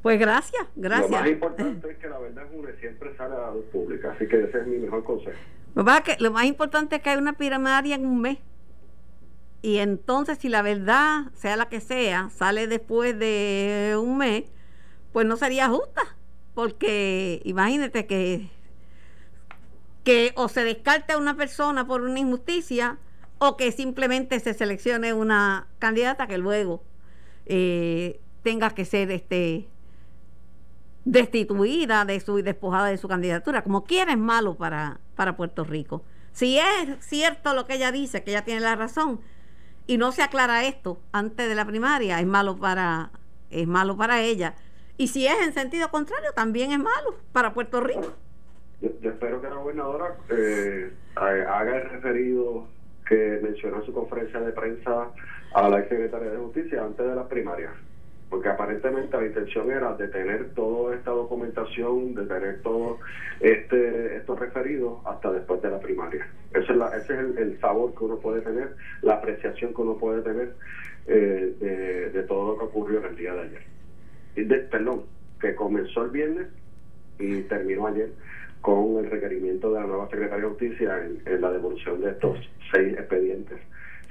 Pues 0.08 0.22
gracias, 0.22 0.66
gracias. 0.78 1.12
Lo 1.12 1.18
más 1.20 1.30
importante 1.30 1.92
es 1.92 1.98
que 1.98 2.08
la 2.08 2.18
verdad 2.18 2.46
es 2.46 2.80
siempre 2.80 3.14
sale 3.18 3.36
a 3.36 3.40
la 3.40 3.52
luz 3.52 3.66
pública, 3.74 4.14
así 4.14 4.26
que 4.26 4.42
ese 4.42 4.60
es 4.60 4.66
mi 4.66 4.78
mejor 4.78 5.04
consejo. 5.04 5.38
Lo 6.20 6.32
más 6.32 6.46
importante 6.46 6.96
es 6.96 7.02
que 7.02 7.10
hay 7.10 7.18
una 7.18 7.34
primaria 7.34 7.96
en 7.96 8.06
un 8.06 8.22
mes. 8.22 8.38
Y 9.62 9.80
entonces, 9.80 10.38
si 10.38 10.48
la 10.48 10.62
verdad, 10.62 11.26
sea 11.34 11.58
la 11.58 11.68
que 11.68 11.82
sea, 11.82 12.30
sale 12.30 12.68
después 12.68 13.20
de 13.20 13.98
un 14.02 14.18
mes, 14.18 14.46
pues 15.12 15.26
no 15.26 15.36
sería 15.36 15.68
justa. 15.68 16.16
Porque 16.54 17.42
imagínate 17.44 18.06
que, 18.06 18.48
que 20.06 20.32
o 20.38 20.48
se 20.48 20.64
descarte 20.64 21.12
a 21.12 21.18
una 21.18 21.36
persona 21.36 21.86
por 21.86 22.00
una 22.00 22.20
injusticia 22.22 22.98
o 23.40 23.58
que 23.58 23.74
simplemente 23.74 24.40
se 24.40 24.54
seleccione 24.54 25.12
una 25.12 25.68
candidata 25.80 26.28
que 26.28 26.38
luego 26.38 26.82
eh, 27.46 28.22
tenga 28.42 28.70
que 28.70 28.86
ser 28.86 29.12
este 29.12 29.68
destituida 31.08 32.04
de 32.04 32.20
su 32.20 32.38
y 32.38 32.42
despojada 32.42 32.88
de 32.88 32.98
su 32.98 33.08
candidatura. 33.08 33.64
Como 33.64 33.86
quiera 33.86 34.12
es 34.12 34.18
malo 34.18 34.56
para, 34.56 35.00
para 35.16 35.38
Puerto 35.38 35.64
Rico. 35.64 36.04
Si 36.34 36.60
es 36.60 36.98
cierto 37.00 37.54
lo 37.54 37.66
que 37.66 37.76
ella 37.76 37.92
dice, 37.92 38.24
que 38.24 38.32
ella 38.32 38.44
tiene 38.44 38.62
la 38.62 38.76
razón, 38.76 39.22
y 39.88 39.98
no 39.98 40.12
se 40.12 40.22
aclara 40.22 40.66
esto 40.66 41.00
antes 41.14 41.48
de 41.48 41.56
la 41.56 41.66
primaria, 41.66 42.20
es 42.20 42.28
malo 42.28 42.58
para, 42.58 43.12
es 43.50 43.68
malo 43.68 43.96
para 43.96 44.22
ella. 44.22 44.56
Y 44.98 45.08
si 45.08 45.26
es 45.26 45.36
en 45.42 45.54
sentido 45.54 45.90
contrario, 45.90 46.32
también 46.36 46.72
es 46.72 46.80
malo 46.80 47.16
para 47.32 47.54
Puerto 47.54 47.80
Rico. 47.80 48.14
Yo, 48.82 49.10
espero 49.10 49.42
que 49.42 49.48
la 49.48 49.56
gobernadora 49.56 50.18
eh, 50.30 50.92
haga 51.16 51.78
el 51.78 51.90
referido 51.90 52.68
que 53.08 53.40
mencionó 53.42 53.78
en 53.78 53.86
su 53.86 53.94
conferencia 53.94 54.42
de 54.42 54.52
prensa 54.52 55.10
a 55.54 55.70
la 55.70 55.88
secretaria 55.88 56.32
de 56.32 56.38
Justicia 56.38 56.84
antes 56.84 57.08
de 57.08 57.16
las 57.16 57.28
primarias 57.28 57.72
porque 58.30 58.50
aparentemente 58.50 59.16
la 59.16 59.26
intención 59.26 59.72
era 59.72 59.94
de 59.96 60.08
tener 60.10 60.50
toda 60.54 60.96
esta 60.96 61.12
documentación, 61.12 62.14
de 62.14 62.26
tener 62.26 62.62
todo 62.62 63.00
este 63.40 64.18
estos 64.18 64.40
referidos 64.40 65.00
hasta 65.06 65.32
después 65.32 65.62
de 65.62 65.70
la 65.70 65.80
primaria. 65.80 66.28
Ese 66.52 66.74
es, 66.74 67.04
ese 67.04 67.14
es 67.14 67.38
el, 67.38 67.60
sabor 67.60 67.94
que 67.96 68.04
uno 68.04 68.18
puede 68.18 68.42
tener, 68.42 68.76
la 69.02 69.16
apreciación 69.16 69.74
que 69.74 69.82
uno 69.82 69.98
puede 69.98 70.22
tener 70.22 70.54
eh, 71.08 72.12
de, 72.14 72.24
todo 72.24 72.54
lo 72.54 72.60
que 72.60 72.66
ocurrió 72.66 73.00
en 73.00 73.06
el 73.06 73.16
día 73.16 73.34
de 73.34 73.42
ayer. 73.42 73.62
Y 74.36 74.44
de, 74.44 74.58
perdón, 74.60 75.04
que 75.40 75.56
comenzó 75.56 76.04
el 76.04 76.12
viernes 76.12 76.48
y 77.20 77.42
terminó 77.44 77.88
ayer 77.88 78.10
con 78.62 78.98
el 78.98 79.10
requerimiento 79.10 79.72
de 79.72 79.80
la 79.80 79.88
nueva 79.88 80.10
secretaria 80.10 80.44
de 80.44 80.50
Justicia 80.50 81.02
en 81.26 81.42
la 81.42 81.52
devolución 81.52 82.02
de 82.02 82.10
estos 82.10 82.38
seis 82.72 82.94
expedientes 82.98 83.60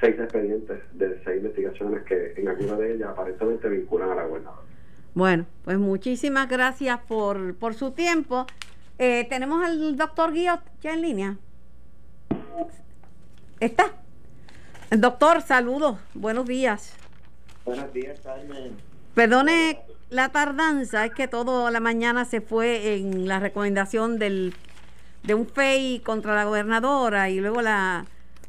seis 0.00 0.16
expedientes 0.18 0.80
de 0.92 1.20
seis 1.24 1.38
investigaciones 1.38 2.02
que 2.04 2.34
en 2.36 2.48
alguna 2.48 2.76
de 2.76 2.94
ellas 2.94 3.08
aparentemente 3.10 3.68
vinculan 3.68 4.10
a 4.10 4.14
la 4.14 4.24
gobernadora. 4.24 4.62
Bueno, 5.14 5.46
pues 5.64 5.78
muchísimas 5.78 6.48
gracias 6.48 7.00
por, 7.08 7.54
por 7.54 7.74
su 7.74 7.92
tiempo. 7.92 8.46
Eh, 8.98 9.26
tenemos 9.28 9.64
al 9.64 9.96
doctor 9.96 10.32
Guillot 10.32 10.60
ya 10.82 10.92
en 10.92 11.02
línea. 11.02 11.36
¿Está? 13.60 13.92
Doctor, 14.90 15.40
saludos. 15.42 15.98
Buenos 16.14 16.46
días. 16.46 16.94
Buenos 17.64 17.92
días, 17.92 18.20
Carmen. 18.20 18.76
Perdone 19.14 19.80
la 20.10 20.28
tardanza, 20.28 21.06
es 21.06 21.12
que 21.12 21.26
todo 21.26 21.70
la 21.70 21.80
mañana 21.80 22.24
se 22.24 22.40
fue 22.40 22.96
en 22.96 23.26
la 23.26 23.40
recomendación 23.40 24.18
del, 24.18 24.54
de 25.22 25.34
un 25.34 25.46
FEI 25.46 26.00
contra 26.00 26.34
la 26.34 26.44
gobernadora 26.44 27.30
y 27.30 27.40
luego 27.40 27.62
la 27.62 28.04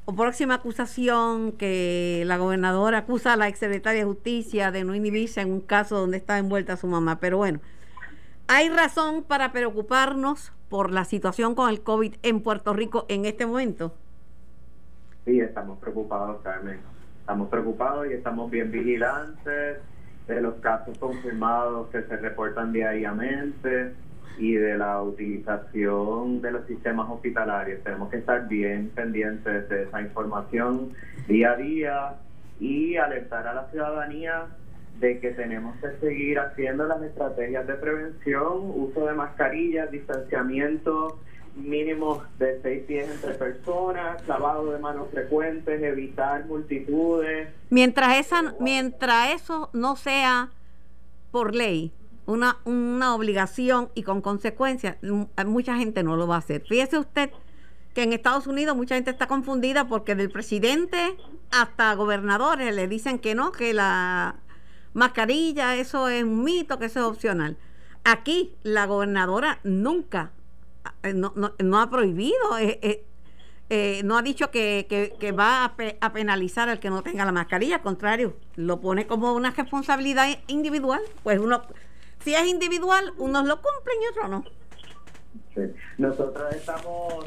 o 0.09 0.15
próxima 0.15 0.55
acusación 0.55 1.51
que 1.51 2.23
la 2.25 2.37
gobernadora 2.37 2.99
acusa 2.99 3.33
a 3.33 3.35
la 3.35 3.49
exsecretaria 3.49 3.99
de 3.99 4.05
Justicia 4.05 4.71
de 4.71 4.85
no 4.85 4.95
inhibirse 4.95 5.41
en 5.41 5.51
un 5.51 5.59
caso 5.59 5.99
donde 5.99 6.15
está 6.15 6.37
envuelta 6.37 6.77
su 6.77 6.87
mamá. 6.87 7.19
Pero 7.19 7.35
bueno, 7.35 7.59
hay 8.47 8.69
razón 8.69 9.21
para 9.23 9.51
preocuparnos 9.51 10.53
por 10.69 10.93
la 10.93 11.03
situación 11.03 11.55
con 11.55 11.69
el 11.69 11.81
COVID 11.81 12.15
en 12.23 12.41
Puerto 12.41 12.71
Rico 12.71 13.05
en 13.09 13.25
este 13.25 13.45
momento. 13.45 13.93
Sí, 15.25 15.41
estamos 15.41 15.77
preocupados, 15.79 16.41
Carmen. 16.41 16.79
Estamos 17.19 17.49
preocupados 17.49 18.07
y 18.09 18.13
estamos 18.13 18.49
bien 18.49 18.71
vigilantes 18.71 19.79
de 20.25 20.41
los 20.41 20.55
casos 20.61 20.97
confirmados 20.99 21.89
que 21.89 22.03
se 22.03 22.15
reportan 22.15 22.71
diariamente 22.71 23.91
y 24.37 24.53
de 24.53 24.77
la 24.77 25.01
utilización 25.01 26.41
de 26.41 26.51
los 26.51 26.65
sistemas 26.67 27.09
hospitalarios. 27.09 27.83
Tenemos 27.83 28.09
que 28.09 28.17
estar 28.17 28.47
bien 28.47 28.89
pendientes 28.93 29.67
de 29.69 29.83
esa 29.83 30.01
información 30.01 30.91
día 31.27 31.51
a 31.51 31.55
día 31.55 32.15
y 32.59 32.95
alertar 32.97 33.47
a 33.47 33.53
la 33.53 33.67
ciudadanía 33.71 34.45
de 34.99 35.19
que 35.19 35.31
tenemos 35.31 35.75
que 35.77 35.91
seguir 35.99 36.39
haciendo 36.39 36.85
las 36.87 37.01
estrategias 37.03 37.67
de 37.67 37.73
prevención, 37.75 38.71
uso 38.75 39.05
de 39.05 39.13
mascarillas, 39.13 39.91
distanciamiento 39.91 41.19
mínimo 41.55 42.23
de 42.37 42.59
seis 42.61 42.83
pies 42.85 43.09
entre 43.09 43.33
personas, 43.33 44.25
lavado 44.27 44.71
de 44.71 44.79
manos 44.79 45.09
frecuentes, 45.11 45.81
evitar 45.81 46.45
multitudes. 46.45 47.49
Mientras 47.69 48.17
esa, 48.17 48.55
mientras 48.59 49.33
eso 49.33 49.69
no 49.73 49.95
sea 49.95 50.49
por 51.31 51.55
ley, 51.55 51.91
una, 52.27 52.57
una 52.65 53.15
obligación 53.15 53.89
y 53.95 54.03
con 54.03 54.21
consecuencias, 54.21 54.97
mucha 55.45 55.77
gente 55.77 56.03
no 56.03 56.15
lo 56.15 56.27
va 56.27 56.35
a 56.35 56.39
hacer. 56.39 56.63
Fíjese 56.67 56.99
usted 56.99 57.31
que 57.95 58.03
en 58.03 58.13
Estados 58.13 58.45
Unidos 58.45 58.75
mucha 58.75 58.93
gente 58.93 59.09
está 59.09 59.25
confundida 59.27 59.87
porque 59.87 60.13
del 60.13 60.29
presidente 60.29 61.17
hasta 61.49 61.95
gobernadores 61.95 62.75
le 62.75 62.87
dicen 62.87 63.17
que 63.17 63.33
no, 63.33 63.51
que 63.51 63.73
la 63.73 64.35
mascarilla, 64.93 65.75
eso 65.75 66.09
es 66.09 66.23
un 66.23 66.43
mito, 66.43 66.77
que 66.77 66.85
eso 66.85 66.99
es 66.99 67.05
opcional. 67.05 67.57
Aquí 68.03 68.53
la 68.61 68.85
gobernadora 68.85 69.59
nunca, 69.63 70.31
eh, 71.03 71.13
no, 71.13 71.33
no, 71.35 71.79
ha 71.79 71.89
prohibido, 71.89 72.57
eh, 72.59 73.05
eh, 73.69 74.01
no 74.03 74.17
ha 74.17 74.21
dicho 74.21 74.51
que, 74.51 74.85
que, 74.89 75.13
que 75.19 75.31
va 75.31 75.65
a, 75.65 75.75
a, 76.01 76.13
penalizar 76.13 76.69
al 76.69 76.79
que 76.79 76.89
no 76.89 77.03
tenga 77.03 77.25
la 77.25 77.31
mascarilla, 77.31 77.77
al 77.77 77.81
contrario, 77.81 78.35
lo 78.55 78.79
pone 78.79 79.07
como 79.07 79.33
una 79.33 79.51
responsabilidad 79.51 80.27
individual, 80.47 81.01
pues 81.23 81.39
uno 81.39 81.63
si 82.19 82.33
es 82.33 82.45
individual, 82.47 83.13
unos 83.17 83.45
lo 83.45 83.61
cumplen 83.61 83.97
y 84.01 84.07
otros 84.11 84.29
no. 84.29 84.43
Nosotros 85.97 86.53
estamos 86.53 87.25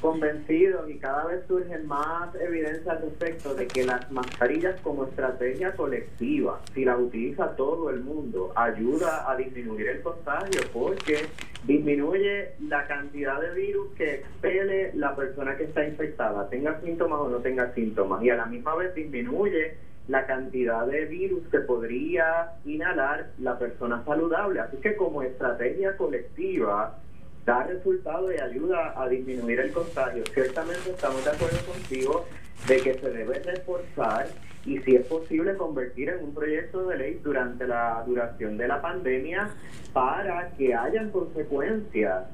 convencidos 0.00 0.90
y 0.90 0.98
cada 0.98 1.24
vez 1.24 1.46
surgen 1.48 1.86
más 1.86 2.34
evidencias 2.34 2.86
al 2.86 3.02
respecto 3.02 3.54
de 3.54 3.66
que 3.66 3.84
las 3.84 4.10
mascarillas 4.10 4.78
como 4.82 5.04
estrategia 5.04 5.72
colectiva, 5.72 6.60
si 6.74 6.84
las 6.84 6.98
utiliza 6.98 7.56
todo 7.56 7.88
el 7.90 8.00
mundo, 8.00 8.52
ayuda 8.54 9.30
a 9.30 9.34
disminuir 9.36 9.88
el 9.88 10.02
contagio 10.02 10.60
porque 10.72 11.26
disminuye 11.64 12.52
la 12.68 12.86
cantidad 12.86 13.40
de 13.40 13.54
virus 13.54 13.94
que 13.96 14.16
expele 14.16 14.92
la 14.94 15.16
persona 15.16 15.56
que 15.56 15.64
está 15.64 15.86
infectada, 15.86 16.50
tenga 16.50 16.78
síntomas 16.82 17.20
o 17.20 17.28
no 17.30 17.38
tenga 17.38 17.72
síntomas, 17.72 18.22
y 18.22 18.28
a 18.28 18.36
la 18.36 18.46
misma 18.46 18.74
vez 18.74 18.94
disminuye 18.94 19.78
la 20.08 20.26
cantidad 20.26 20.86
de 20.86 21.06
virus 21.06 21.46
que 21.50 21.60
podría 21.60 22.52
inhalar 22.64 23.30
la 23.38 23.58
persona 23.58 24.02
saludable. 24.04 24.60
Así 24.60 24.76
que 24.78 24.96
como 24.96 25.22
estrategia 25.22 25.96
colectiva 25.96 26.98
da 27.46 27.64
resultado 27.64 28.32
y 28.32 28.38
ayuda 28.38 28.94
a 29.00 29.08
disminuir 29.08 29.60
el 29.60 29.72
contagio. 29.72 30.24
Ciertamente 30.32 30.90
estamos 30.90 31.24
de 31.24 31.30
acuerdo 31.30 31.58
contigo 31.66 32.26
de 32.66 32.76
que 32.78 32.94
se 32.94 33.10
debe 33.10 33.38
reforzar 33.40 34.28
y 34.64 34.78
si 34.78 34.96
es 34.96 35.06
posible 35.06 35.56
convertir 35.56 36.08
en 36.08 36.24
un 36.24 36.34
proyecto 36.34 36.86
de 36.86 36.96
ley 36.96 37.20
durante 37.22 37.66
la 37.66 38.02
duración 38.06 38.56
de 38.56 38.68
la 38.68 38.80
pandemia 38.80 39.50
para 39.92 40.50
que 40.56 40.74
hayan 40.74 41.10
consecuencias 41.10 42.24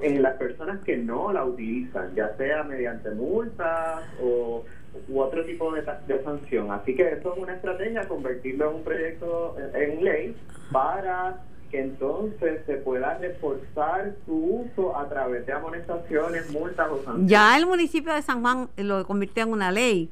en 0.00 0.22
las 0.22 0.36
personas 0.36 0.82
que 0.84 0.96
no 0.96 1.30
la 1.32 1.44
utilizan, 1.44 2.14
ya 2.14 2.34
sea 2.36 2.62
mediante 2.62 3.10
multas 3.10 4.02
o 4.22 4.64
u 5.08 5.20
otro 5.20 5.44
tipo 5.44 5.72
de, 5.72 5.84
sanción. 6.24 6.70
Así 6.70 6.94
que 6.94 7.12
eso 7.12 7.32
es 7.32 7.38
una 7.38 7.54
estrategia, 7.54 8.06
convertirlo 8.08 8.70
en 8.70 8.76
un 8.76 8.84
proyecto 8.84 9.56
en, 9.74 10.04
ley 10.04 10.36
para 10.70 11.40
que 11.70 11.80
entonces 11.80 12.60
se 12.66 12.76
pueda 12.76 13.16
reforzar 13.18 14.14
su 14.26 14.66
uso 14.66 14.96
a 14.96 15.08
través 15.08 15.46
de 15.46 15.52
amonestaciones, 15.52 16.50
multas 16.50 16.88
o 16.90 16.96
sanciones. 16.96 17.30
Ya 17.30 17.56
el 17.56 17.66
municipio 17.66 18.12
de 18.12 18.22
San 18.22 18.42
Juan 18.42 18.68
lo 18.76 19.06
convirtió 19.06 19.44
en 19.44 19.52
una 19.52 19.72
ley, 19.72 20.10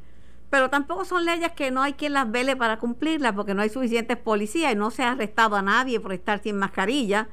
pero 0.49 0.71
tampoco 0.71 1.05
son 1.05 1.25
leyes 1.27 1.53
que 1.53 1.71
no 1.71 1.83
hay 1.83 1.93
quien 1.93 2.15
las 2.15 2.31
vele 2.31 2.57
para 2.57 2.79
cumplirlas 2.79 3.35
porque 3.35 3.53
no 3.53 3.61
hay 3.61 3.69
suficientes 3.69 4.17
policías 4.17 4.73
y 4.73 4.77
no 4.77 4.91
se 4.91 5.03
ha 5.03 5.13
arrestado 5.13 5.57
a 5.57 5.63
nadie 5.63 6.01
por 6.01 6.13
estar 6.15 6.43
sin 6.43 6.57
mascarilla. 6.57 7.29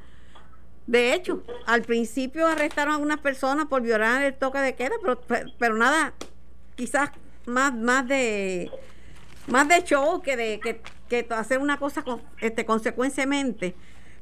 De 0.87 1.13
hecho, 1.13 1.43
al 1.65 1.81
principio 1.81 2.47
arrestaron 2.47 2.93
a 2.93 2.95
algunas 2.95 3.19
personas 3.19 3.65
por 3.65 3.81
violar 3.81 4.23
el 4.23 4.33
toque 4.33 4.59
de 4.59 4.75
queda, 4.75 4.95
pero, 5.01 5.19
pero 5.57 5.75
nada, 5.75 6.13
quizás 6.75 7.11
más, 7.47 7.73
más 7.75 8.07
de 8.07 8.69
más 9.47 9.67
de 9.67 9.83
show 9.83 10.21
que 10.21 10.35
de 10.35 10.59
que, 10.59 11.25
hacer 11.29 11.59
una 11.59 11.77
cosa 11.77 12.03
con, 12.03 12.21
este, 12.41 12.65
consecuentemente. 12.65 13.75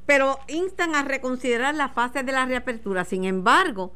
Pero 0.06 0.38
instan 0.48 0.94
a 0.96 1.04
reconsiderar 1.04 1.74
la 1.74 1.90
fase 1.90 2.22
de 2.22 2.32
la 2.32 2.46
reapertura. 2.46 3.06
Sin 3.06 3.26
embargo, 3.26 3.92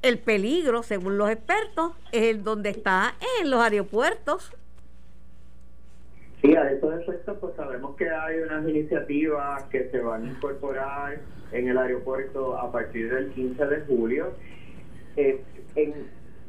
el 0.00 0.18
peligro, 0.18 0.82
según 0.82 1.18
los 1.18 1.30
expertos, 1.30 1.92
es 2.10 2.22
el 2.22 2.42
donde 2.42 2.70
está 2.70 3.14
en 3.40 3.50
los 3.50 3.60
aeropuertos. 3.60 4.50
Sí, 6.40 6.54
a 6.54 6.70
estos 6.70 7.00
efectos, 7.00 7.36
pues 7.40 7.54
sabemos 7.56 7.96
que 7.96 8.08
hay 8.08 8.38
unas 8.38 8.66
iniciativas 8.68 9.64
que 9.64 9.90
se 9.90 10.00
van 10.00 10.24
a 10.24 10.30
incorporar 10.30 11.20
en 11.52 11.68
el 11.68 11.76
aeropuerto 11.76 12.56
a 12.58 12.72
partir 12.72 13.12
del 13.12 13.30
15 13.32 13.66
de 13.66 13.80
julio. 13.82 14.32
Eh, 15.16 15.42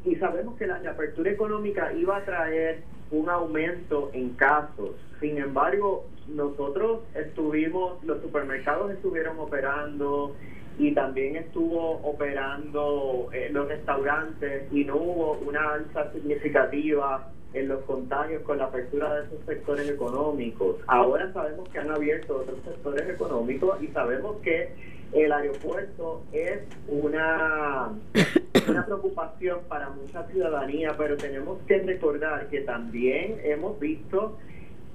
y 0.07 0.15
sabemos 0.15 0.57
que 0.57 0.67
la 0.67 0.77
apertura 0.77 1.31
económica 1.31 1.91
iba 1.93 2.17
a 2.17 2.25
traer 2.25 2.81
un 3.11 3.29
aumento 3.29 4.09
en 4.13 4.29
casos. 4.31 4.91
Sin 5.19 5.37
embargo, 5.37 6.05
nosotros 6.27 7.01
estuvimos, 7.15 8.03
los 8.03 8.21
supermercados 8.21 8.91
estuvieron 8.91 9.39
operando 9.39 10.35
y 10.77 10.93
también 10.93 11.35
estuvo 11.37 11.99
operando 12.03 13.29
en 13.31 13.53
los 13.53 13.67
restaurantes 13.67 14.71
y 14.71 14.85
no 14.85 14.97
hubo 14.97 15.31
una 15.45 15.73
alza 15.73 16.11
significativa 16.13 17.31
en 17.53 17.69
los 17.69 17.81
contagios 17.83 18.43
con 18.43 18.59
la 18.59 18.65
apertura 18.65 19.13
de 19.15 19.25
esos 19.25 19.45
sectores 19.45 19.89
económicos. 19.89 20.75
Ahora 20.87 21.31
sabemos 21.33 21.67
que 21.69 21.79
han 21.79 21.89
abierto 21.89 22.37
otros 22.37 22.59
sectores 22.63 23.09
económicos 23.09 23.81
y 23.81 23.87
sabemos 23.87 24.37
que 24.43 24.69
el 25.13 25.31
aeropuerto 25.31 26.23
es 26.33 26.59
una, 26.87 27.89
una 28.69 28.85
preocupación 28.85 29.59
para 29.67 29.89
mucha 29.89 30.23
ciudadanía, 30.27 30.93
pero 30.97 31.17
tenemos 31.17 31.59
que 31.67 31.79
recordar 31.79 32.47
que 32.47 32.61
también 32.61 33.39
hemos 33.43 33.79
visto 33.79 34.37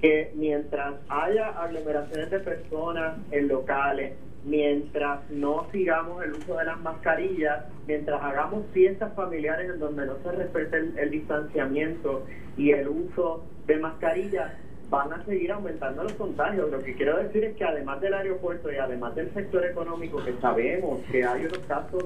que 0.01 0.31
mientras 0.35 0.95
haya 1.07 1.49
aglomeraciones 1.49 2.29
de 2.29 2.39
personas 2.39 3.17
en 3.31 3.47
locales, 3.47 4.13
mientras 4.45 5.29
no 5.29 5.67
sigamos 5.71 6.23
el 6.23 6.33
uso 6.33 6.57
de 6.57 6.65
las 6.65 6.79
mascarillas, 6.81 7.65
mientras 7.87 8.21
hagamos 8.21 8.65
fiestas 8.73 9.13
familiares 9.13 9.69
en 9.69 9.79
donde 9.79 10.05
no 10.05 10.17
se 10.21 10.31
respete 10.33 10.77
el, 10.77 11.09
distanciamiento 11.09 12.25
y 12.57 12.71
el 12.71 12.89
uso 12.89 13.45
de 13.65 13.77
mascarillas, 13.77 14.51
van 14.89 15.13
a 15.13 15.23
seguir 15.25 15.51
aumentando 15.51 16.03
los 16.03 16.13
contagios. 16.13 16.69
Lo 16.69 16.79
que 16.79 16.93
quiero 16.95 17.17
decir 17.17 17.45
es 17.45 17.55
que 17.55 17.63
además 17.63 18.01
del 18.01 18.13
aeropuerto 18.13 18.71
y 18.71 18.75
además 18.75 19.15
del 19.15 19.33
sector 19.33 19.65
económico, 19.65 20.23
que 20.23 20.33
sabemos 20.41 20.99
que 21.09 21.23
hay 21.23 21.45
unos 21.45 21.59
casos 21.59 22.03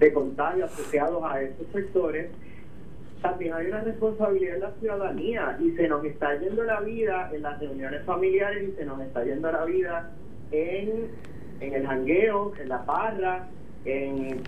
de 0.00 0.12
contagio 0.12 0.64
asociados 0.64 1.22
a 1.22 1.40
esos 1.40 1.66
sectores, 1.72 2.30
también 3.22 3.52
hay 3.52 3.66
una 3.66 3.82
responsabilidad 3.82 4.54
de 4.54 4.60
la 4.60 4.72
ciudadanía 4.80 5.58
y 5.60 5.70
se 5.72 5.86
nos 5.86 6.04
está 6.04 6.36
yendo 6.38 6.64
la 6.64 6.80
vida 6.80 7.30
en 7.32 7.42
las 7.42 7.60
reuniones 7.60 8.02
familiares 8.04 8.68
y 8.68 8.72
se 8.76 8.84
nos 8.84 9.00
está 9.00 9.22
yendo 9.24 9.52
la 9.52 9.64
vida 9.64 10.10
en 10.50 11.10
en 11.60 11.74
el 11.74 11.86
jangueo, 11.86 12.52
en 12.58 12.68
la 12.68 12.78
barra, 12.78 13.46
en, 13.84 14.42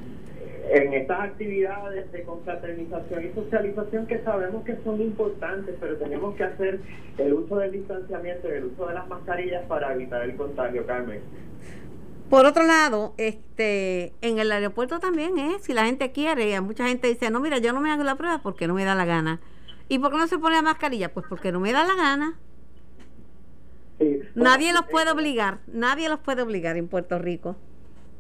en 0.71 0.95
estas 0.95 1.21
actividades 1.21 2.11
de 2.11 2.23
confraternización 2.23 3.27
y 3.27 3.33
socialización 3.33 4.07
que 4.07 4.19
sabemos 4.21 4.65
que 4.65 4.77
son 4.83 5.01
importantes, 5.01 5.77
pero 5.81 5.97
tenemos 5.97 6.35
que 6.35 6.45
hacer 6.45 6.81
el 7.19 7.33
uso 7.33 7.59
del 7.59 7.73
distanciamiento 7.73 8.49
y 8.49 8.53
el 8.53 8.65
uso 8.65 8.87
de 8.87 8.95
las 8.95 9.09
mascarillas 9.09 9.65
para 9.67 9.95
evitar 9.95 10.23
el 10.23 10.37
contagio, 10.37 10.87
Carmen. 10.87 11.21
Por 12.33 12.47
otro 12.47 12.65
lado, 12.65 13.13
este, 13.19 14.15
en 14.23 14.39
el 14.39 14.51
aeropuerto 14.51 14.99
también 15.01 15.39
es, 15.39 15.65
si 15.65 15.75
la 15.75 15.85
gente 15.85 16.13
quiere, 16.13 16.59
mucha 16.63 16.89
gente 16.89 17.07
dice, 17.09 17.31
no, 17.31 17.41
mira, 17.41 17.59
yo 17.59 17.75
no 17.75 17.83
me 17.83 17.93
hago 17.93 18.05
la 18.05 18.15
prueba 18.15 18.41
porque 18.43 18.67
no 18.67 18.73
me 18.73 18.87
da 18.87 18.95
la 18.95 19.05
gana. 19.05 19.39
¿Y 19.91 19.99
por 19.99 20.13
qué 20.13 20.17
no 20.17 20.27
se 20.27 20.39
pone 20.39 20.57
la 20.57 20.63
mascarilla? 20.63 21.13
Pues 21.13 21.27
porque 21.29 21.53
no 21.53 21.61
me 21.61 21.73
da 21.73 21.85
la 21.85 21.95
gana 21.95 22.39
nadie 24.35 24.73
los 24.73 24.87
puede 24.87 25.11
obligar, 25.11 25.59
nadie 25.67 26.09
los 26.09 26.21
puede 26.21 26.41
obligar 26.41 26.79
en 26.79 26.89
Puerto 26.89 27.19
Rico. 27.19 27.55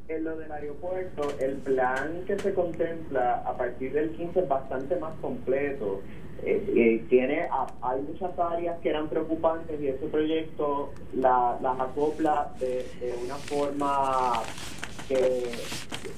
En 0.09 0.25
lo 0.25 0.37
del 0.37 0.53
aeropuerto, 0.53 1.23
el 1.41 1.57
plan 1.57 2.25
que 2.27 2.39
se 2.39 2.53
contempla 2.53 3.43
a 3.47 3.57
partir 3.57 3.95
del 3.95 4.11
15 4.11 4.41
es 4.41 4.49
bastante 4.49 4.97
más 4.97 5.15
completo. 5.23 6.03
Eh, 6.45 6.65
eh, 6.75 7.05
tiene 7.09 7.49
hay 7.83 8.01
muchas 8.03 8.37
áreas 8.37 8.77
que 8.81 8.89
eran 8.89 9.09
preocupantes 9.09 9.81
y 9.81 9.87
ese 9.87 10.07
proyecto 10.07 10.91
la, 11.15 11.57
las 11.63 11.79
acopla 11.79 12.53
de, 12.59 12.85
una 13.25 13.37
forma 13.37 14.43
que, 15.07 15.45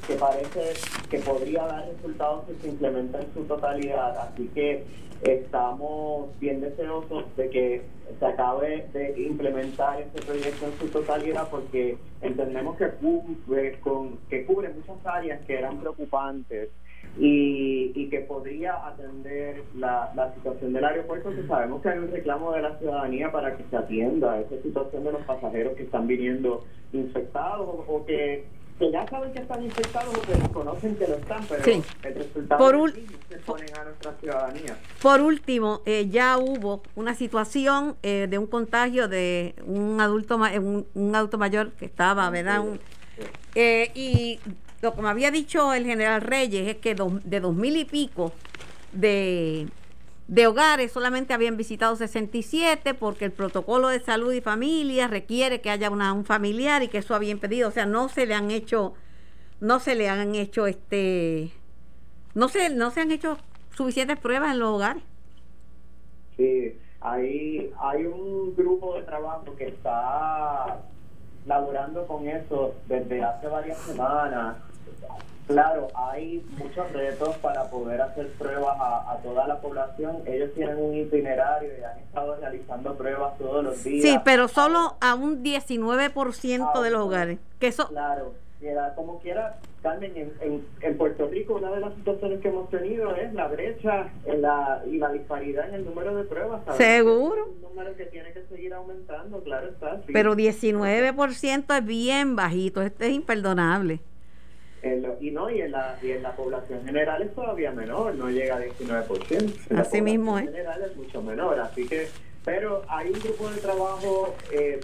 que 0.06 0.14
parece 0.14 0.72
que 1.10 1.18
podría 1.18 1.66
dar 1.66 1.86
resultados 1.88 2.44
si 2.48 2.54
se 2.62 2.68
implementa 2.68 3.20
en 3.20 3.34
su 3.34 3.44
totalidad. 3.44 4.16
Así 4.16 4.48
que 4.54 4.84
estamos 5.22 6.28
bien 6.40 6.62
deseosos 6.62 7.24
de 7.36 7.50
que 7.50 7.82
se 8.18 8.26
acabe 8.26 8.88
de 8.94 9.20
implementar 9.26 10.00
este 10.00 10.22
proyecto 10.22 10.66
en 10.66 10.78
su 10.78 10.88
totalidad 10.88 11.48
porque 11.50 11.98
entendemos 12.22 12.78
que 12.78 12.88
cubre, 12.92 13.78
con, 13.80 14.18
que 14.30 14.46
cubre 14.46 14.70
muchas 14.70 15.04
áreas 15.04 15.44
que 15.46 15.58
eran 15.58 15.78
preocupantes 15.80 16.70
y, 17.18 17.92
y 17.94 18.08
que 18.08 18.20
podría 18.20 18.86
atender 18.86 19.62
la, 19.76 20.12
la 20.14 20.34
situación 20.34 20.72
del 20.72 20.84
aeropuerto, 20.84 21.30
que 21.30 21.46
sabemos 21.46 21.80
que 21.82 21.88
hay 21.90 21.98
un 21.98 22.10
reclamo 22.10 22.52
de 22.52 22.62
la 22.62 22.78
ciudadanía 22.78 23.30
para 23.30 23.56
que 23.56 23.64
se 23.70 23.76
atienda 23.76 24.40
esa 24.40 24.60
situación 24.62 25.04
de 25.04 25.12
los 25.12 25.22
pasajeros 25.22 25.74
que 25.74 25.84
están 25.84 26.06
viniendo 26.06 26.64
infectados 26.92 27.84
o 27.88 28.04
que 28.04 28.44
que 28.78 28.90
ya 28.90 29.06
saben 29.06 29.32
que 29.32 29.38
están 29.38 29.62
infectados 29.62 30.16
o 30.16 30.20
que 30.22 30.32
desconocen 30.32 30.96
que 30.96 31.06
lo 31.06 31.14
están, 31.14 31.44
pero 31.48 31.62
el 32.02 32.14
resultado 32.14 32.58
por 32.58 32.92
se 32.92 33.36
ponen 33.46 33.68
a 33.78 33.84
nuestra 33.84 34.12
ciudadanía. 34.14 34.76
Por 35.00 35.20
último, 35.20 35.80
eh, 35.86 36.08
ya 36.08 36.38
hubo 36.38 36.82
una 36.96 37.14
situación 37.14 37.96
eh, 38.02 38.26
de 38.28 38.36
un 38.36 38.46
contagio 38.46 39.06
de 39.06 39.54
un 39.64 40.00
adulto 40.00 40.36
un, 40.36 40.86
un 40.94 41.14
adulto 41.14 41.38
mayor 41.38 41.70
que 41.72 41.84
estaba, 41.84 42.28
¿verdad? 42.30 42.64
Eh, 43.54 43.92
y 43.94 44.40
lo 44.84 44.94
que 44.94 45.00
había 45.06 45.30
dicho 45.30 45.74
el 45.74 45.84
general 45.84 46.20
Reyes 46.20 46.68
es 46.68 46.76
que 46.76 46.94
de 46.94 47.40
dos 47.40 47.54
mil 47.54 47.76
y 47.76 47.84
pico 47.84 48.32
de 48.92 49.66
de 50.26 50.46
hogares 50.46 50.92
solamente 50.92 51.34
habían 51.34 51.56
visitado 51.56 51.96
67 51.96 52.94
porque 52.94 53.26
el 53.26 53.32
protocolo 53.32 53.88
de 53.88 54.00
salud 54.00 54.32
y 54.32 54.40
familia 54.40 55.06
requiere 55.06 55.60
que 55.60 55.70
haya 55.70 55.90
una, 55.90 56.12
un 56.12 56.24
familiar 56.24 56.82
y 56.82 56.88
que 56.88 56.98
eso 56.98 57.14
había 57.14 57.30
impedido, 57.30 57.68
o 57.68 57.72
sea, 57.72 57.86
no 57.86 58.08
se 58.08 58.26
le 58.26 58.34
han 58.34 58.50
hecho, 58.50 58.94
no 59.60 59.80
se 59.80 59.94
le 59.94 60.08
han 60.08 60.34
hecho 60.34 60.66
este, 60.66 61.50
no 62.34 62.48
se, 62.48 62.70
no 62.70 62.90
se 62.90 63.02
han 63.02 63.10
hecho 63.10 63.36
suficientes 63.76 64.18
pruebas 64.18 64.52
en 64.52 64.60
los 64.60 64.70
hogares. 64.70 65.02
Sí, 66.36 66.78
hay, 67.00 67.70
hay 67.78 68.06
un 68.06 68.56
grupo 68.56 68.94
de 68.96 69.02
trabajo 69.02 69.54
que 69.56 69.68
está 69.68 70.80
laborando 71.46 72.06
con 72.06 72.26
eso 72.26 72.74
desde 72.88 73.22
hace 73.22 73.46
varias 73.46 73.78
semanas 73.80 74.56
Claro, 75.46 75.88
hay 75.94 76.44
muchos 76.58 76.90
retos 76.92 77.36
para 77.36 77.68
poder 77.68 78.00
hacer 78.00 78.28
pruebas 78.32 78.76
a, 78.80 79.18
toda 79.22 79.46
la 79.46 79.60
población. 79.60 80.22
Ellos 80.26 80.50
tienen 80.54 80.76
un 80.76 80.94
itinerario 80.94 81.70
y 81.78 81.82
han 81.82 81.98
estado 81.98 82.36
realizando 82.36 82.94
pruebas 82.94 83.36
todos 83.36 83.62
los 83.62 83.84
días. 83.84 84.02
Sí, 84.02 84.18
pero 84.24 84.48
solo 84.48 84.96
a 85.00 85.14
un 85.14 85.42
19% 85.42 86.82
de 86.82 86.90
los 86.90 87.00
hogares. 87.02 87.38
Que 87.58 87.66
eso... 87.68 87.88
Claro, 87.88 88.32
como 88.96 89.20
quiera, 89.20 89.58
Carmen, 89.82 90.12
en, 90.40 90.64
en, 90.80 90.96
Puerto 90.96 91.28
Rico 91.28 91.56
una 91.56 91.70
de 91.70 91.80
las 91.80 91.94
situaciones 91.94 92.40
que 92.40 92.48
hemos 92.48 92.70
tenido 92.70 93.14
es 93.14 93.34
la 93.34 93.48
brecha 93.48 94.08
en 94.24 94.40
la, 94.40 94.82
y 94.86 94.96
la 94.96 95.12
disparidad 95.12 95.68
en 95.68 95.74
el 95.74 95.84
número 95.84 96.16
de 96.16 96.24
pruebas. 96.24 96.62
Seguro. 96.76 97.46
un 97.46 97.60
número 97.60 97.94
que 97.94 98.06
tiene 98.06 98.32
que 98.32 98.42
seguir 98.44 98.72
aumentando, 98.72 99.42
claro 99.42 99.68
está. 99.68 100.00
Pero 100.10 100.34
19% 100.34 101.76
es 101.76 101.84
bien 101.84 102.36
bajito, 102.36 102.80
esto 102.80 103.04
es 103.04 103.10
imperdonable 103.10 104.00
y 105.20 105.30
no 105.30 105.50
y 105.50 105.60
en 105.60 105.72
la 105.72 105.96
y 106.02 106.10
en 106.10 106.22
la 106.22 106.32
población 106.36 106.84
general 106.84 107.22
es 107.22 107.34
todavía 107.34 107.72
menor 107.72 108.14
no 108.14 108.28
llega 108.28 108.56
a 108.56 108.60
19% 108.60 109.78
así 109.78 110.00
mismo 110.00 110.38
es 110.38 110.46
general 110.46 110.82
es 110.82 110.96
mucho 110.96 111.22
menor 111.22 111.60
así 111.60 111.86
que 111.86 112.08
pero 112.44 112.82
hay 112.88 113.08
un 113.08 113.20
grupo 113.20 113.48
de 113.48 113.60
trabajo 113.60 114.34
eh, 114.52 114.80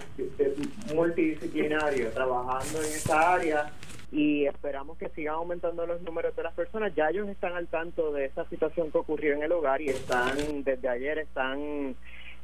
multidisciplinario 0.95 2.09
trabajando 2.09 2.79
en 2.79 2.85
esa 2.85 3.33
área 3.33 3.71
y 4.11 4.45
esperamos 4.45 4.97
que 4.97 5.09
sigan 5.09 5.35
aumentando 5.35 5.85
los 5.85 6.01
números 6.01 6.35
de 6.35 6.43
las 6.43 6.53
personas. 6.53 6.93
Ya 6.95 7.09
ellos 7.09 7.29
están 7.29 7.53
al 7.53 7.67
tanto 7.67 8.11
de 8.11 8.25
esa 8.25 8.45
situación 8.49 8.91
que 8.91 8.97
ocurrió 8.97 9.33
en 9.33 9.43
el 9.43 9.51
hogar 9.53 9.81
y 9.81 9.89
están, 9.89 10.63
desde 10.63 10.89
ayer, 10.89 11.19
están 11.19 11.95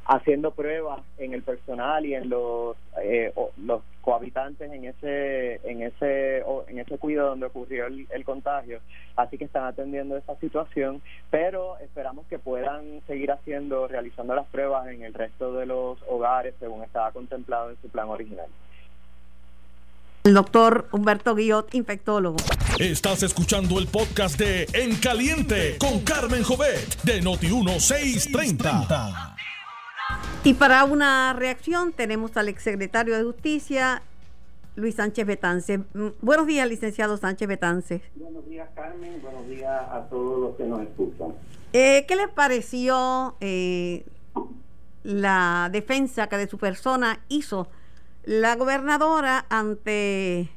haciendo 0.08 0.52
pruebas 0.52 1.02
en 1.18 1.34
el 1.34 1.42
personal 1.42 2.04
y 2.06 2.14
en 2.14 2.30
los 2.30 2.76
eh, 3.02 3.30
los 3.58 3.82
cohabitantes 4.00 4.72
en 4.72 4.86
ese 4.86 5.60
en 5.68 5.82
ese 5.82 6.38
en 6.68 6.78
ese 6.78 6.96
cuidado 6.96 7.28
donde 7.28 7.46
ocurrió 7.46 7.86
el, 7.86 8.24
contagio 8.24 8.80
así 9.16 9.36
que 9.36 9.44
están 9.44 9.64
atendiendo 9.64 10.16
esa 10.16 10.34
situación 10.36 11.02
pero 11.30 11.76
esperamos 11.78 12.26
que 12.26 12.38
puedan 12.38 13.02
seguir 13.06 13.30
haciendo 13.30 13.86
realizando 13.86 14.34
las 14.34 14.46
pruebas 14.46 14.88
en 14.88 15.02
el 15.02 15.12
resto 15.12 15.52
de 15.52 15.66
los 15.66 15.98
hogares 16.08 16.54
según 16.58 16.82
estaba 16.84 17.12
contemplado 17.12 17.68
en 17.68 17.76
su 17.82 17.90
plan 17.90 18.08
original 18.08 18.48
el 20.24 20.34
doctor 20.34 20.88
Humberto 20.92 21.34
Guillot, 21.34 21.74
infectólogo. 21.74 22.36
Estás 22.78 23.22
escuchando 23.22 23.78
el 23.78 23.86
podcast 23.86 24.38
de 24.38 24.68
En 24.74 24.96
Caliente 24.96 25.78
con 25.78 26.00
Carmen 26.00 26.42
Jovet 26.42 27.00
de 27.02 27.22
Noti 27.22 27.46
1630. 27.46 29.36
Y 30.44 30.54
para 30.54 30.84
una 30.84 31.34
reacción 31.34 31.92
tenemos 31.92 32.36
al 32.36 32.48
exsecretario 32.48 33.16
de 33.16 33.24
Justicia, 33.24 34.02
Luis 34.76 34.94
Sánchez 34.94 35.26
Betance. 35.26 35.78
Mm, 35.78 36.08
buenos 36.22 36.46
días, 36.46 36.68
licenciado 36.68 37.16
Sánchez 37.16 37.48
Betance. 37.48 38.00
Buenos 38.14 38.48
días, 38.48 38.68
Carmen. 38.74 39.20
Buenos 39.20 39.46
días 39.48 39.82
a 39.90 40.06
todos 40.08 40.40
los 40.40 40.56
que 40.56 40.64
nos 40.64 40.80
escuchan. 40.80 41.34
Eh, 41.72 42.06
¿Qué 42.08 42.16
le 42.16 42.28
pareció 42.28 43.36
eh, 43.40 44.06
la 45.02 45.68
defensa 45.72 46.28
que 46.28 46.38
de 46.38 46.48
su 46.48 46.56
persona 46.56 47.20
hizo 47.28 47.68
la 48.24 48.56
gobernadora 48.56 49.44
ante 49.50 50.48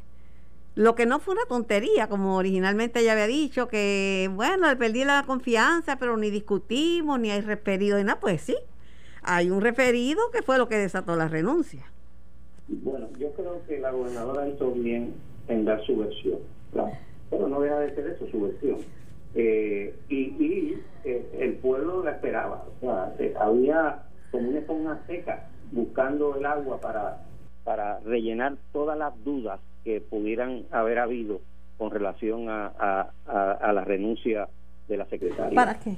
lo 0.76 0.96
que 0.96 1.06
no 1.06 1.20
fue 1.20 1.34
una 1.34 1.46
tontería, 1.46 2.08
como 2.08 2.38
originalmente 2.38 3.02
ella 3.02 3.12
había 3.12 3.28
dicho, 3.28 3.68
que 3.68 4.30
bueno, 4.34 4.70
le 4.70 4.76
perdí 4.78 5.04
la 5.04 5.24
confianza, 5.24 5.98
pero 5.98 6.16
ni 6.16 6.30
discutimos, 6.30 7.20
ni 7.20 7.32
hay 7.32 7.42
referido, 7.42 7.98
ni 7.98 8.06
nada, 8.06 8.20
pues 8.20 8.42
sí, 8.42 8.56
hay 9.24 9.50
un 9.50 9.62
referido 9.62 10.20
que 10.32 10.42
fue 10.42 10.58
lo 10.58 10.68
que 10.68 10.78
desató 10.78 11.16
la 11.16 11.28
renuncia. 11.28 11.86
Bueno, 12.68 13.10
yo 13.20 13.32
creo 13.34 13.62
que 13.68 13.80
la 13.80 13.92
gobernadora 13.92 14.48
hizo 14.48 14.72
bien 14.72 15.14
en 15.48 15.66
dar 15.66 15.84
su 15.86 15.98
versión. 15.98 16.40
Pero 17.30 17.48
no 17.48 17.62
deja 17.62 17.80
de 17.80 17.96
ser 17.96 18.08
eso, 18.08 18.28
su 18.30 18.42
versión. 18.42 18.78
Eh, 19.36 19.96
y, 20.10 20.16
y 20.16 20.82
eh, 21.06 21.26
el 21.40 21.54
pueblo 21.56 22.04
la 22.04 22.12
esperaba. 22.12 22.66
O 22.78 22.80
sea, 22.80 23.14
eh, 23.20 23.34
había 23.40 24.04
como 24.32 24.50
una 24.50 24.60
esponja 24.60 25.00
seca 25.08 25.50
buscando 25.72 26.36
el 26.36 26.46
agua 26.46 26.80
para, 26.80 27.24
para 27.64 28.00
rellenar 28.02 28.58
todas 28.74 28.98
las 28.98 29.14
dudas 29.24 29.60
que 29.84 30.02
pudieran 30.02 30.66
haber 30.72 31.00
habido 31.00 31.42
con 31.78 31.92
relación 31.92 32.50
a, 32.50 32.72
a, 32.78 33.12
a, 33.54 33.74
la 33.74 33.84
renuncia 33.84 34.48
de 34.88 34.98
la 34.98 35.06
secretaria. 35.06 35.56
¿Para 35.56 35.80
qué? 35.80 35.98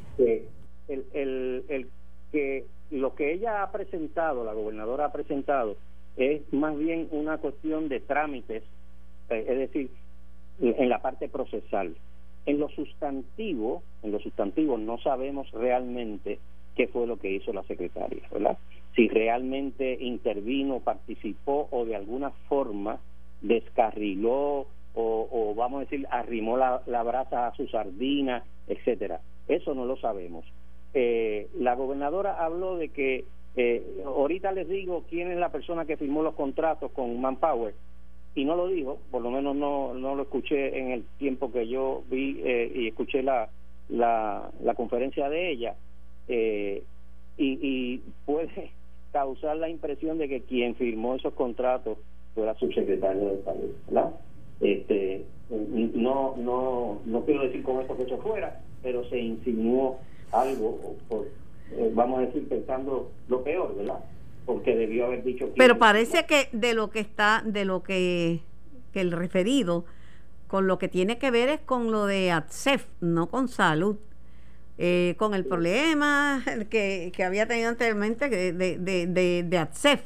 el, 0.87 1.05
el, 1.13 1.65
el 1.67 1.87
que 2.33 2.65
lo 2.91 3.15
que 3.15 3.31
ella 3.31 3.63
ha 3.63 3.71
presentado, 3.71 4.43
la 4.43 4.53
gobernadora 4.53 5.05
ha 5.05 5.11
presentado, 5.13 5.77
es 6.17 6.41
más 6.51 6.77
bien 6.77 7.07
una 7.11 7.37
cuestión 7.37 7.87
de 7.87 8.01
trámites, 8.01 8.63
es 9.29 9.57
decir, 9.57 9.89
en 10.59 10.89
la 10.89 11.01
parte 11.01 11.29
procesal. 11.29 11.95
En 12.45 12.59
lo 12.59 12.67
sustantivo, 12.69 13.83
en 14.01 14.11
lo 14.11 14.19
sustantivo 14.19 14.77
no 14.77 14.97
sabemos 14.97 15.49
realmente 15.51 16.39
qué 16.75 16.87
fue 16.87 17.07
lo 17.07 17.17
que 17.17 17.31
hizo 17.31 17.53
la 17.53 17.63
secretaria, 17.63 18.23
¿verdad? 18.31 18.57
Si 18.95 19.07
realmente 19.07 19.97
intervino, 19.99 20.79
participó 20.81 21.69
o 21.71 21.85
de 21.85 21.95
alguna 21.95 22.31
forma 22.49 22.99
descarriló 23.41 24.67
o, 24.95 25.53
vamos 25.55 25.77
a 25.77 25.83
decir 25.85 26.07
arrimó 26.11 26.57
la, 26.57 27.03
brasa 27.03 27.47
a 27.47 27.55
su 27.55 27.67
sardina, 27.67 28.43
etcétera. 28.67 29.21
Eso 29.47 29.73
no 29.73 29.85
lo 29.85 29.97
sabemos. 29.97 30.45
Eh, 30.93 31.47
la 31.57 31.75
gobernadora 31.75 32.43
habló 32.43 32.77
de 32.77 32.89
que 32.89 33.25
eh, 33.55 34.03
ahorita 34.05 34.51
les 34.51 34.67
digo 34.67 35.05
quién 35.09 35.31
es 35.31 35.37
la 35.37 35.51
persona 35.51 35.85
que 35.85 35.97
firmó 35.97 36.23
los 36.23 36.35
contratos 36.35 36.91
con 36.91 37.19
Manpower 37.19 37.73
y 38.35 38.45
no 38.45 38.55
lo 38.55 38.67
dijo, 38.67 38.99
por 39.11 39.21
lo 39.21 39.29
menos 39.29 39.55
no, 39.55 39.93
no 39.93 40.15
lo 40.15 40.23
escuché 40.23 40.79
en 40.79 40.91
el 40.91 41.03
tiempo 41.19 41.51
que 41.51 41.67
yo 41.67 42.03
vi 42.09 42.41
eh, 42.43 42.71
y 42.73 42.87
escuché 42.87 43.21
la, 43.21 43.49
la, 43.89 44.49
la, 44.63 44.73
conferencia 44.73 45.29
de 45.29 45.51
ella, 45.51 45.75
eh, 46.27 46.83
y, 47.37 47.59
y 47.61 48.01
puede 48.25 48.71
causar 49.11 49.57
la 49.57 49.69
impresión 49.69 50.17
de 50.17 50.27
que 50.27 50.41
quien 50.41 50.75
firmó 50.75 51.15
esos 51.15 51.33
contratos 51.33 51.97
fue 52.33 52.45
la 52.45 52.55
subsecretaria 52.55 53.23
de 53.23 53.43
salud, 53.43 53.71
¿verdad? 53.87 54.13
Este, 54.59 55.25
no, 55.49 56.35
no, 56.37 57.01
no 57.05 57.25
quiero 57.25 57.43
decir 57.43 57.61
con 57.61 57.81
esto 57.81 57.95
que 57.97 58.03
eso 58.03 58.17
fuera, 58.17 58.61
pero 58.81 59.07
se 59.09 59.19
insinuó 59.19 59.99
algo, 60.33 60.97
por, 61.07 61.27
eh, 61.71 61.91
vamos 61.93 62.19
a 62.19 62.21
decir, 62.23 62.47
pensando 62.49 63.11
lo 63.27 63.43
peor, 63.43 63.75
¿verdad? 63.75 63.99
porque 64.45 64.75
debió 64.75 65.05
haber 65.05 65.23
dicho 65.23 65.49
pero 65.57 65.77
parece 65.77 66.25
que 66.25 66.49
de 66.51 66.73
lo 66.73 66.89
que 66.89 66.99
está 66.99 67.43
de 67.45 67.65
lo 67.65 67.83
que, 67.83 68.41
que 68.91 69.01
el 69.01 69.11
referido 69.11 69.85
con 70.47 70.67
lo 70.67 70.77
que 70.77 70.87
tiene 70.87 71.17
que 71.17 71.31
ver 71.31 71.49
es 71.49 71.61
con 71.61 71.91
lo 71.91 72.05
de 72.05 72.31
ATSEF 72.31 72.85
no 72.99 73.29
con 73.29 73.47
salud 73.47 73.97
eh, 74.77 75.15
con 75.17 75.33
el 75.33 75.45
problema 75.45 76.43
que, 76.69 77.11
que 77.15 77.23
había 77.23 77.47
tenido 77.47 77.69
anteriormente 77.69 78.29
de, 78.29 78.53
de, 78.53 79.07
de, 79.07 79.43
de 79.43 79.57
ATSEF 79.57 80.01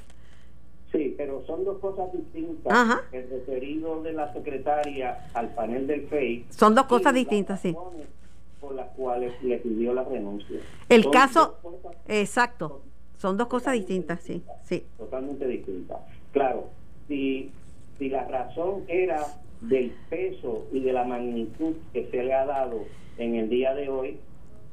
Sí, 0.91 1.13
pero 1.17 1.43
son 1.45 1.65
dos 1.65 1.79
cosas 1.79 2.05
distintas. 2.13 3.01
El 3.11 3.29
referido 3.29 4.01
de 4.03 4.13
la 4.13 4.31
secretaria 4.31 5.29
al 5.33 5.49
panel 5.53 5.85
del 5.85 6.07
FEI. 6.07 6.45
Son 6.49 6.73
dos 6.75 6.85
cosas 6.85 7.13
distintas, 7.13 7.59
sí. 7.59 7.75
Por 8.59 8.75
las 8.75 8.87
cuales 8.89 9.33
le 9.43 9.57
pidió 9.57 9.93
la 9.93 10.03
renuncia. 10.03 10.59
El 10.89 11.09
caso, 11.09 11.57
exacto. 12.07 12.81
Son 13.17 13.37
dos 13.37 13.47
cosas 13.47 13.73
distintas, 13.73 14.21
sí, 14.21 14.43
sí. 14.63 14.85
Totalmente 14.97 15.47
distintas. 15.47 15.97
Claro, 16.31 16.69
si, 17.07 17.51
si 17.97 18.09
la 18.09 18.25
razón 18.27 18.83
era 18.87 19.25
del 19.61 19.91
peso 20.09 20.67
y 20.71 20.81
de 20.81 20.93
la 20.93 21.03
magnitud 21.03 21.73
que 21.93 22.07
se 22.11 22.23
le 22.23 22.33
ha 22.33 22.45
dado 22.45 22.81
en 23.17 23.35
el 23.35 23.49
día 23.49 23.73
de 23.73 23.89
hoy, 23.89 24.17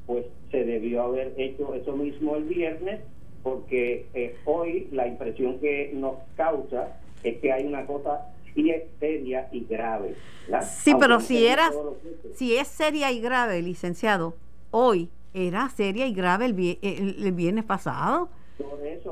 pues 0.06 0.26
se 0.50 0.64
debió 0.64 1.02
haber 1.02 1.32
hecho 1.38 1.74
eso 1.74 1.96
mismo 1.96 2.36
el 2.36 2.44
viernes, 2.44 3.00
porque 3.42 4.06
eh, 4.14 4.36
hoy 4.44 4.88
la 4.92 5.06
impresión 5.06 5.58
que 5.58 5.92
nos 5.94 6.16
causa 6.36 6.98
es 7.22 7.38
que 7.38 7.52
hay 7.52 7.66
una 7.66 7.86
cosa 7.86 8.30
y 8.54 8.70
es 8.70 8.84
seria 9.00 9.48
y 9.52 9.64
grave. 9.64 10.14
Sí, 10.62 10.94
pero 10.98 11.20
si 11.20 11.46
era, 11.46 11.70
si 12.34 12.56
es 12.56 12.68
seria 12.68 13.10
y 13.10 13.20
grave, 13.20 13.62
licenciado, 13.62 14.34
hoy 14.70 15.10
era 15.32 15.68
seria 15.68 16.06
y 16.06 16.14
grave 16.14 16.46
el, 16.46 17.16
el, 17.22 17.32
viernes 17.32 17.64
pasado. 17.64 18.28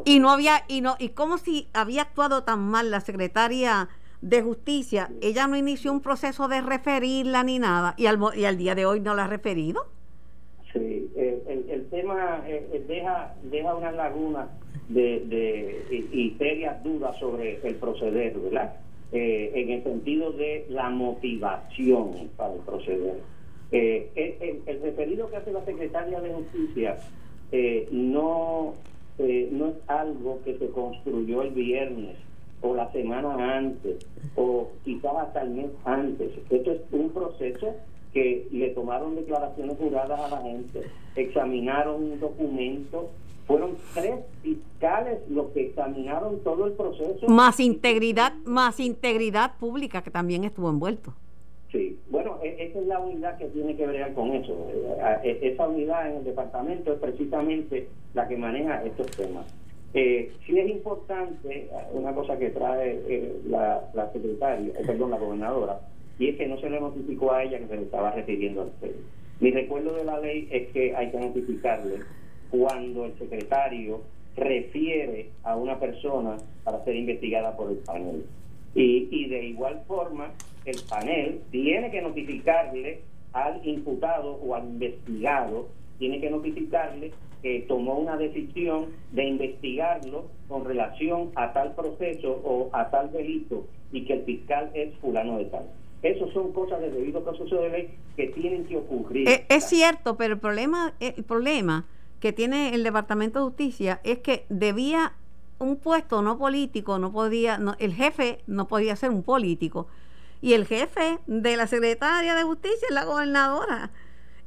y 0.04 0.20
no 0.20 0.30
había, 0.30 0.64
y 0.68 0.80
no, 0.80 0.96
y 0.98 1.10
como 1.10 1.38
si 1.38 1.68
había 1.72 2.02
actuado 2.02 2.44
tan 2.44 2.60
mal 2.60 2.90
la 2.90 3.00
secretaria 3.00 3.88
de 4.20 4.40
justicia, 4.40 5.10
ella 5.20 5.48
no 5.48 5.56
inició 5.56 5.92
un 5.92 6.00
proceso 6.00 6.46
de 6.46 6.60
referirla 6.60 7.42
ni 7.42 7.58
nada, 7.58 7.94
y 7.96 8.06
al, 8.06 8.18
y 8.36 8.44
al 8.44 8.56
día 8.56 8.74
de 8.74 8.86
hoy 8.86 9.00
no 9.00 9.14
la 9.14 9.24
ha 9.24 9.26
referido. 9.26 9.86
Sí, 10.72 11.10
el, 11.16 11.66
el, 11.68 11.86
tema 11.90 12.42
eh, 12.46 12.66
eh, 12.72 12.84
deja, 12.88 13.34
deja 13.42 13.74
una 13.74 13.92
laguna 13.92 14.48
de, 14.88 15.20
de 15.26 16.06
y, 16.12 16.30
serias 16.38 16.82
dudas 16.82 17.18
sobre 17.18 17.60
el 17.66 17.74
proceder, 17.74 18.38
¿verdad? 18.38 18.76
Eh, 19.14 19.52
en 19.54 19.70
el 19.70 19.82
sentido 19.82 20.32
de 20.32 20.64
la 20.70 20.88
motivación 20.88 22.30
para 22.34 22.54
el 22.54 22.60
proceder. 22.60 23.20
Eh, 23.70 24.62
el, 24.66 24.80
referido 24.80 25.28
que 25.28 25.36
hace 25.36 25.52
la 25.52 25.64
secretaria 25.66 26.18
de 26.20 26.32
Justicia 26.32 26.96
eh, 27.52 27.88
no, 27.90 28.72
eh, 29.18 29.48
no 29.52 29.68
es 29.68 29.74
algo 29.86 30.40
que 30.44 30.56
se 30.56 30.68
construyó 30.68 31.42
el 31.42 31.50
viernes 31.50 32.16
o 32.62 32.74
la 32.74 32.90
semana 32.92 33.56
antes 33.58 34.06
o 34.34 34.70
quizás 34.84 35.14
hasta 35.16 35.42
el 35.42 35.50
mes 35.50 35.70
antes. 35.84 36.32
Esto 36.48 36.72
es 36.72 36.80
un 36.92 37.10
proceso 37.10 37.74
que 38.12 38.46
le 38.50 38.70
tomaron 38.70 39.16
declaraciones 39.16 39.76
juradas 39.78 40.20
a 40.20 40.28
la 40.28 40.42
gente, 40.42 40.82
examinaron 41.16 42.02
un 42.02 42.20
documento, 42.20 43.10
fueron 43.46 43.76
tres 43.94 44.20
fiscales 44.42 45.18
los 45.28 45.48
que 45.52 45.68
examinaron 45.68 46.40
todo 46.40 46.66
el 46.66 46.72
proceso. 46.72 47.26
Más 47.28 47.58
integridad, 47.60 48.34
más 48.44 48.80
integridad 48.80 49.58
pública 49.58 50.02
que 50.02 50.10
también 50.10 50.44
estuvo 50.44 50.68
envuelto. 50.68 51.14
Sí, 51.70 51.98
bueno, 52.10 52.38
e, 52.42 52.66
esa 52.66 52.80
es 52.80 52.86
la 52.86 52.98
unidad 52.98 53.38
que 53.38 53.46
tiene 53.46 53.74
que 53.76 53.86
ver 53.86 54.12
con 54.12 54.30
eso. 54.32 54.52
Eh, 54.70 55.38
e, 55.42 55.48
esa 55.52 55.66
unidad 55.66 56.10
en 56.10 56.18
el 56.18 56.24
departamento 56.24 56.92
es 56.92 56.98
precisamente 56.98 57.88
la 58.12 58.28
que 58.28 58.36
maneja 58.36 58.84
estos 58.84 59.10
temas. 59.12 59.46
Eh, 59.94 60.32
sí 60.46 60.58
es 60.58 60.70
importante 60.70 61.48
eh, 61.48 61.70
una 61.92 62.14
cosa 62.14 62.38
que 62.38 62.48
trae 62.50 63.02
eh, 63.06 63.40
la, 63.46 63.90
la 63.92 64.10
secretaria, 64.12 64.72
perdón, 64.86 65.10
la 65.10 65.18
gobernadora, 65.18 65.80
y 66.18 66.28
es 66.28 66.36
que 66.36 66.46
no 66.46 66.58
se 66.58 66.70
le 66.70 66.80
notificó 66.80 67.32
a 67.32 67.42
ella 67.42 67.58
que 67.58 67.68
se 67.68 67.76
le 67.76 67.82
estaba 67.82 68.12
refiriendo 68.12 68.62
al 68.62 68.72
FED. 68.80 68.94
Mi 69.40 69.50
recuerdo 69.50 69.94
de 69.94 70.04
la 70.04 70.20
ley 70.20 70.48
es 70.50 70.68
que 70.68 70.94
hay 70.94 71.10
que 71.10 71.18
notificarle 71.18 72.00
cuando 72.50 73.06
el 73.06 73.18
secretario 73.18 74.02
refiere 74.36 75.30
a 75.42 75.56
una 75.56 75.78
persona 75.78 76.36
para 76.64 76.84
ser 76.84 76.96
investigada 76.96 77.56
por 77.56 77.70
el 77.70 77.78
panel. 77.78 78.24
Y, 78.74 79.08
y 79.10 79.28
de 79.28 79.44
igual 79.46 79.82
forma, 79.86 80.32
el 80.64 80.76
panel 80.88 81.40
tiene 81.50 81.90
que 81.90 82.02
notificarle 82.02 83.00
al 83.32 83.66
imputado 83.66 84.34
o 84.34 84.54
al 84.54 84.64
investigado, 84.64 85.68
tiene 85.98 86.20
que 86.20 86.30
notificarle 86.30 87.12
que 87.42 87.64
tomó 87.66 87.98
una 87.98 88.16
decisión 88.16 88.86
de 89.10 89.24
investigarlo 89.24 90.26
con 90.48 90.64
relación 90.64 91.30
a 91.34 91.52
tal 91.52 91.74
proceso 91.74 92.40
o 92.44 92.70
a 92.72 92.90
tal 92.90 93.10
delito 93.10 93.66
y 93.90 94.04
que 94.04 94.14
el 94.14 94.22
fiscal 94.22 94.70
es 94.74 94.94
fulano 94.98 95.38
de 95.38 95.46
tal. 95.46 95.64
Esas 96.02 96.30
son 96.32 96.52
cosas 96.52 96.80
de 96.80 96.90
debido 96.90 97.22
proceso 97.22 97.54
de 97.56 97.68
ley 97.68 97.98
que 98.16 98.28
tienen 98.28 98.64
que 98.66 98.76
ocurrir. 98.76 99.28
Es, 99.28 99.42
es 99.48 99.64
cierto, 99.68 100.16
pero 100.16 100.34
el 100.34 100.40
problema, 100.40 100.94
el 100.98 101.22
problema 101.24 101.86
que 102.18 102.32
tiene 102.32 102.74
el 102.74 102.82
Departamento 102.82 103.38
de 103.38 103.44
Justicia 103.46 104.00
es 104.04 104.18
que 104.18 104.44
debía 104.48 105.14
un 105.58 105.76
puesto 105.76 106.22
no 106.22 106.38
político, 106.38 106.98
no 106.98 107.12
podía, 107.12 107.58
no, 107.58 107.74
el 107.78 107.94
jefe 107.94 108.40
no 108.46 108.66
podía 108.66 108.96
ser 108.96 109.10
un 109.10 109.22
político 109.22 109.86
y 110.42 110.54
el 110.54 110.66
jefe 110.66 111.20
de 111.26 111.56
la 111.56 111.68
secretaria 111.68 112.34
de 112.34 112.42
justicia 112.42 112.88
es 112.88 112.94
la 112.94 113.04
gobernadora. 113.04 113.90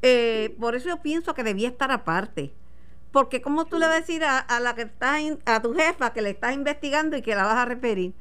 Eh, 0.02 0.56
por 0.60 0.76
eso 0.76 0.89
yo 0.89 1.02
pienso 1.02 1.34
que 1.34 1.44
debía 1.44 1.70
estar 1.70 1.89
aparte. 1.89 2.54
Porque 3.12 3.41
como 3.41 3.63
tú 3.65 3.80
le 3.80 3.86
vas 3.86 3.96
a 3.96 4.00
decir 4.02 4.24
a, 4.26 4.60
la 4.60 4.76
que 4.76 4.82
está 4.82 5.15
a 5.46 5.62
tu 5.62 5.74
jefa 5.74 6.12
que 6.12 6.22
le 6.22 6.32
estás 6.32 6.54
investigando 6.54 7.15
y 7.15 7.22
que 7.22 7.34
la 7.34 7.46
vas 7.46 7.56
a 7.56 7.65
referir? 7.65 8.13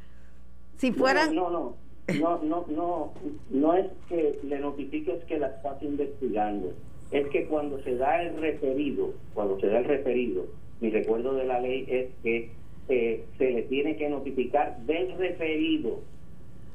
Si 0.77 0.92
fueran 0.92 1.35
no, 1.35 1.51
no, 1.51 1.59
no, 1.59 1.77
no, 2.20 2.66
no, 2.68 3.12
no 3.50 3.74
es 3.74 3.86
que 4.08 4.38
le 4.42 4.58
notifiques 4.58 5.24
que 5.24 5.38
la 5.38 5.48
estás 5.48 5.82
investigando. 5.82 6.72
Es 7.10 7.26
que 7.28 7.46
cuando 7.46 7.80
se 7.82 7.96
da 7.96 8.22
el 8.22 8.36
referido, 8.38 9.14
cuando 9.34 9.58
se 9.60 9.68
da 9.68 9.78
el 9.78 9.84
referido, 9.84 10.46
mi 10.80 10.90
recuerdo 10.90 11.34
de 11.34 11.44
la 11.44 11.60
ley 11.60 11.84
es 11.88 12.10
que 12.22 12.50
eh, 12.88 13.24
se 13.38 13.50
le 13.50 13.62
tiene 13.62 13.96
que 13.96 14.08
notificar 14.08 14.78
del 14.80 15.16
referido 15.16 16.00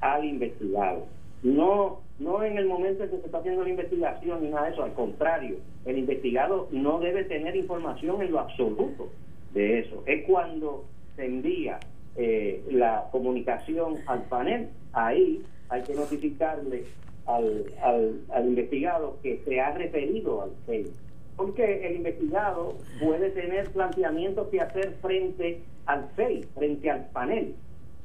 al 0.02 0.26
investigado. 0.26 1.06
No, 1.44 2.00
no 2.20 2.44
en 2.44 2.58
el 2.58 2.66
momento 2.66 3.04
en 3.04 3.12
que 3.12 3.18
se 3.18 3.26
está 3.26 3.40
haciendo 3.40 3.64
la 3.64 3.70
investigación 3.70 4.42
ni 4.42 4.50
nada 4.50 4.66
de 4.66 4.74
eso, 4.74 4.84
al 4.84 4.94
contrario, 4.94 5.58
el 5.86 5.98
investigado 5.98 6.68
no 6.72 7.00
debe 7.00 7.24
tener 7.26 7.56
información 7.56 8.22
en 8.22 8.32
lo 8.32 8.40
absoluto 8.40 9.10
de 9.54 9.80
eso. 9.80 10.04
Es 10.06 10.26
cuando 10.26 10.86
se 11.16 11.26
envía 11.26 11.80
eh, 12.22 12.62
la 12.70 13.08
comunicación 13.14 13.96
al 14.06 14.24
panel, 14.24 14.68
ahí 14.92 15.42
hay 15.70 15.84
que 15.84 15.94
notificarle 15.94 16.84
al, 17.26 17.64
al, 17.82 18.46
investigado 18.46 19.16
que 19.24 19.42
se 19.46 19.62
ha 19.62 19.72
referido 19.72 20.42
al 20.42 20.50
FEI. 20.66 20.92
Porque 21.38 21.88
el 21.88 21.96
investigado 21.96 22.76
puede 23.02 23.30
tener 23.30 23.70
planteamientos 23.70 24.50
que 24.50 24.60
hacer 24.60 24.98
frente 25.02 25.62
al 25.86 26.10
FEI, 26.18 26.44
frente 26.56 26.90
al 26.90 27.06
panel. 27.12 27.56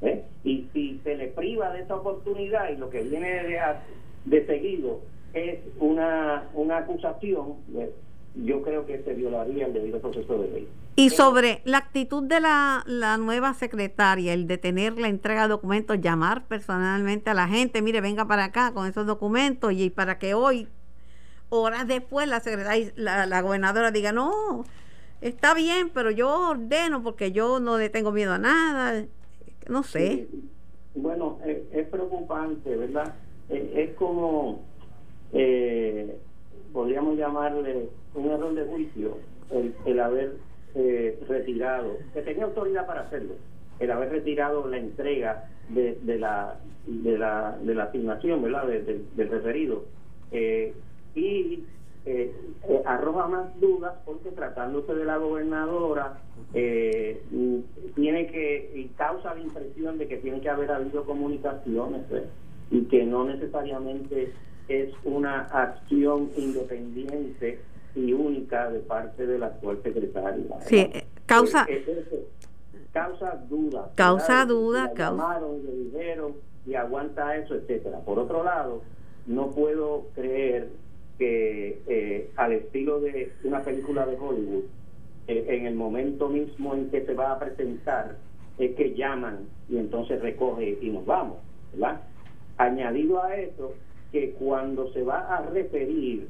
¿eh? 0.01 0.23
Y 0.45 0.69
si 0.71 1.01
se 1.03 1.17
le 1.17 1.27
priva 1.27 1.73
de 1.73 1.81
esa 1.81 1.97
oportunidad 1.97 2.69
y 2.69 2.77
lo 2.77 2.89
que 2.89 3.03
viene 3.03 3.43
de, 3.43 3.59
de 4.23 4.45
seguido 4.45 5.01
es 5.33 5.59
una, 5.77 6.47
una 6.53 6.77
acusación, 6.77 7.55
pues, 7.73 7.89
yo 8.45 8.61
creo 8.61 8.85
que 8.85 8.99
se 8.99 9.13
violaría 9.13 9.65
el 9.65 9.73
debido 9.73 9.99
proceso 9.99 10.41
de 10.41 10.51
ley. 10.51 10.67
Y 10.97 11.09
sobre 11.09 11.61
la 11.65 11.79
actitud 11.79 12.23
de 12.23 12.39
la, 12.39 12.83
la 12.87 13.17
nueva 13.17 13.53
secretaria, 13.53 14.33
el 14.33 14.47
de 14.47 14.57
tener 14.57 14.97
la 14.97 15.09
entrega 15.09 15.43
de 15.43 15.49
documentos, 15.49 15.99
llamar 15.99 16.47
personalmente 16.47 17.29
a 17.29 17.33
la 17.33 17.49
gente, 17.49 17.81
mire, 17.81 17.99
venga 17.99 18.25
para 18.25 18.45
acá 18.45 18.73
con 18.73 18.87
esos 18.87 19.05
documentos 19.05 19.73
y 19.73 19.89
para 19.89 20.17
que 20.19 20.33
hoy, 20.33 20.69
horas 21.49 21.85
después, 21.85 22.29
la 22.29 22.39
secretaria, 22.39 22.93
la, 22.95 23.25
la 23.25 23.41
gobernadora 23.41 23.91
diga, 23.91 24.13
no, 24.13 24.63
está 25.19 25.53
bien, 25.53 25.89
pero 25.93 26.11
yo 26.11 26.49
ordeno 26.51 27.03
porque 27.03 27.33
yo 27.33 27.59
no 27.59 27.77
le 27.77 27.89
tengo 27.89 28.13
miedo 28.13 28.31
a 28.31 28.37
nada, 28.37 29.05
no 29.67 29.83
sé. 29.83 30.29
Bueno, 30.95 31.39
es, 31.45 31.57
es 31.73 31.87
preocupante, 31.89 32.73
¿verdad? 32.73 33.15
Es, 33.49 33.63
es 33.75 33.95
como, 33.95 34.63
eh, 35.33 36.17
podríamos 36.71 37.17
llamarle 37.17 37.89
un 38.13 38.31
error 38.31 38.53
de 38.53 38.63
juicio, 38.63 39.17
el, 39.51 39.75
el 39.85 39.99
haber 39.99 40.37
eh, 40.75 41.19
retirado, 41.27 41.97
que 42.13 42.21
tenía 42.21 42.45
autoridad 42.45 42.85
para 42.85 43.01
hacerlo, 43.01 43.35
el 43.79 43.91
haber 43.91 44.09
retirado 44.09 44.67
la 44.67 44.77
entrega 44.77 45.49
de, 45.69 45.97
de 46.01 46.19
la 46.19 46.59
de 46.85 47.17
la 47.17 47.57
de 47.61 47.75
la 47.75 47.83
asignación, 47.85 48.41
¿verdad? 48.43 48.67
De, 48.67 48.81
de, 48.83 49.01
del 49.15 49.29
referido. 49.29 49.85
Eh, 50.31 50.73
y 51.15 51.63
eh, 52.07 52.31
eh, 52.69 52.81
arroja 52.85 53.27
más 53.27 53.59
dudas 53.59 53.95
porque 54.05 54.29
tratándose 54.29 54.93
de 54.93 55.05
la 55.05 55.17
gobernadora 55.17 56.19
eh, 56.53 57.19
tiene 57.95 58.27
que 58.27 58.71
y 58.75 58.89
causa 58.95 59.33
la 59.33 59.41
impresión 59.41 59.97
de 59.97 60.07
que 60.07 60.17
tiene 60.17 60.39
que 60.39 60.49
haber 60.49 60.69
habido 60.71 61.03
comunicaciones 61.03 62.03
¿eh? 62.11 62.27
y 62.69 62.83
que 62.83 63.05
no 63.05 63.25
necesariamente 63.25 64.33
es 64.67 64.93
una 65.03 65.45
acción 65.45 66.29
independiente 66.37 67.59
y 67.95 68.13
única 68.13 68.69
de 68.69 68.79
parte 68.79 69.25
de 69.25 69.39
la 69.39 69.47
actual 69.47 69.79
secretaria. 69.83 70.43
Sí, 70.61 70.89
causa 71.25 71.65
Eh, 71.69 71.83
eh, 71.87 72.25
causa 72.91 73.35
dudas. 73.49 73.89
Causa 73.95 74.45
dudas, 74.45 74.83
La 74.89 74.93
causa- 74.93 75.11
llamaron, 75.23 75.65
le 75.65 75.71
dijeron 75.75 76.33
y 76.65 76.75
aguanta 76.75 77.35
eso, 77.37 77.55
etcétera. 77.55 77.99
Por 77.99 78.19
otro 78.19 78.43
lado, 78.43 78.81
no 79.27 79.51
puedo 79.51 80.07
creer 80.15 80.69
que 81.17 81.81
eh, 81.87 82.29
al 82.35 82.51
estilo 82.53 82.99
de 82.99 83.31
una 83.43 83.61
película 83.63 84.05
de 84.05 84.17
Hollywood, 84.17 84.63
eh, 85.27 85.45
en 85.49 85.65
el 85.65 85.75
momento 85.75 86.27
mismo 86.29 86.73
en 86.75 86.89
que 86.89 87.05
se 87.05 87.13
va 87.13 87.31
a 87.31 87.39
presentar, 87.39 88.17
es 88.57 88.75
que 88.75 88.93
llaman 88.93 89.39
y 89.69 89.77
entonces 89.77 90.21
recoge 90.21 90.77
y 90.81 90.89
nos 90.89 91.05
vamos, 91.05 91.37
¿verdad? 91.73 92.01
Añadido 92.57 93.21
a 93.23 93.35
eso, 93.35 93.73
que 94.11 94.31
cuando 94.31 94.91
se 94.93 95.03
va 95.03 95.19
a 95.35 95.41
referir, 95.49 96.27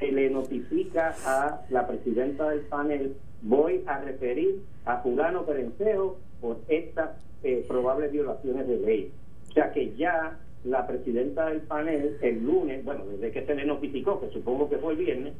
se 0.00 0.10
le 0.10 0.30
notifica 0.30 1.14
a 1.24 1.60
la 1.68 1.86
presidenta 1.86 2.48
del 2.48 2.60
panel, 2.60 3.14
voy 3.42 3.82
a 3.86 4.00
referir 4.00 4.62
a 4.86 4.98
fulano 5.02 5.44
Perencejo 5.44 6.18
por 6.40 6.58
estas 6.68 7.10
eh, 7.44 7.64
probables 7.68 8.10
violaciones 8.10 8.66
de 8.66 8.78
ley. 8.78 9.12
O 9.50 9.52
sea 9.52 9.72
que 9.72 9.94
ya 9.94 10.38
la 10.64 10.86
presidenta 10.86 11.46
del 11.46 11.60
panel 11.60 12.16
el 12.22 12.44
lunes, 12.44 12.84
bueno, 12.84 13.04
desde 13.06 13.30
que 13.30 13.46
se 13.46 13.54
le 13.54 13.64
notificó, 13.66 14.20
que 14.20 14.30
supongo 14.30 14.68
que 14.68 14.78
fue 14.78 14.92
el 14.92 14.98
viernes, 14.98 15.34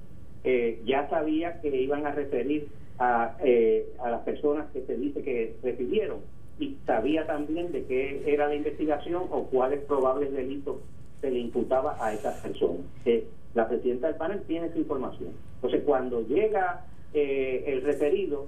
eh, 0.45 0.81
ya 0.85 1.09
sabía 1.09 1.61
que 1.61 1.75
iban 1.75 2.07
a 2.07 2.13
referir 2.13 2.69
a, 2.99 3.37
eh, 3.43 3.87
a 3.99 4.11
las 4.11 4.21
personas 4.23 4.71
que 4.73 4.83
se 4.83 4.97
dice 4.97 5.23
que 5.23 5.57
refirieron 5.63 6.19
y 6.59 6.77
sabía 6.87 7.27
también 7.27 7.73
de 7.73 7.85
qué 7.85 8.23
era 8.27 8.49
la 8.49 8.55
investigación 8.55 9.25
o 9.31 9.45
cuáles 9.45 9.81
probables 9.81 10.33
delitos 10.33 10.77
se 11.21 11.31
le 11.31 11.39
imputaba 11.39 11.97
a 12.01 12.13
esas 12.13 12.37
personas. 12.41 12.83
Eh, 13.05 13.27
presidenta 13.71 14.09
del 14.09 14.17
panel 14.17 14.43
tiene 14.47 14.67
esa 14.67 14.79
información. 14.79 15.31
Entonces, 15.57 15.83
cuando 15.87 16.27
llega 16.27 16.85
eh, 17.15 17.65
el 17.67 17.83
referido, 17.83 18.47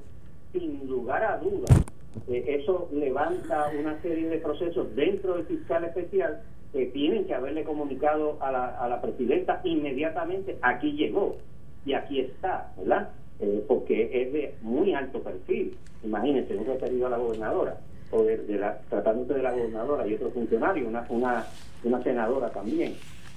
sin 0.53 0.87
lugar 0.87 1.25
a 1.25 1.39
dudas, 1.39 1.83
eh, 2.29 2.59
eso 2.61 2.89
levanta 2.93 3.71
una 3.79 4.01
serie 4.03 4.29
de 4.29 4.39
procesos 4.39 4.95
dentro 4.95 5.35
del 5.35 5.47
fiscal 5.47 5.85
especial 5.85 6.43
que 6.73 6.87
tienen 6.87 7.27
que 7.27 7.35
haberle 7.35 7.65
comunicado 7.65 8.39
a 8.41 8.51
la, 8.51 9.01
presidenta 9.03 9.61
inmediatamente, 9.65 10.57
aquí 10.63 10.93
llegó 10.93 11.37
y 11.85 11.93
aquí 11.93 12.21
está, 12.21 12.73
¿verdad? 12.79 13.11
Eh, 13.41 13.65
porque 13.67 14.11
es 14.13 14.33
de 14.33 14.55
muy 14.63 14.95
alto 14.95 15.21
perfil. 15.21 15.77
Imagínense, 16.03 16.57
un 16.57 16.67
referido 16.67 17.07
a 17.07 17.11
la 17.11 17.19
gobernadora, 17.19 17.77
o 18.11 18.23
de 18.23 18.59
la, 18.59 18.79
tratándose 18.89 19.35
de 19.35 19.43
la 19.43 19.53
gobernadora 19.53 20.07
y 20.07 20.15
otro 20.15 20.31
funcionario, 20.31 20.89
una, 20.89 21.05
una, 21.09 21.47
una 21.85 22.03
senadora 22.03 22.51
también. 22.51 22.95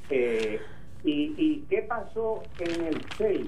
Eh, 0.09 0.59
y, 1.05 1.35
¿Y 1.37 1.65
qué 1.69 1.83
pasó 1.83 2.41
en 2.59 2.85
el 2.87 3.01
6? 3.17 3.41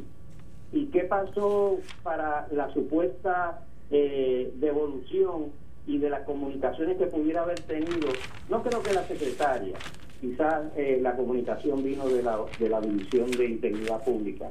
¿Y 0.74 0.86
qué 0.88 1.02
pasó 1.02 1.80
para 2.04 2.48
la 2.52 2.72
supuesta 2.74 3.62
eh, 3.90 4.52
devolución 4.56 5.48
y 5.88 5.98
de 5.98 6.10
las 6.10 6.22
comunicaciones 6.22 6.98
que 6.98 7.08
pudiera 7.08 7.42
haber 7.42 7.60
tenido? 7.62 8.10
No 8.50 8.62
creo 8.62 8.84
que 8.84 8.94
la 8.94 9.08
secretaria, 9.08 9.76
quizás 10.22 10.66
eh, 10.76 11.00
la 11.02 11.16
comunicación 11.16 11.84
vino 11.84 12.08
de 12.08 12.22
la, 12.22 12.40
de 12.60 12.70
la 12.70 12.80
División 12.80 13.32
de 13.32 13.46
Integridad 13.46 14.04
Pública, 14.04 14.50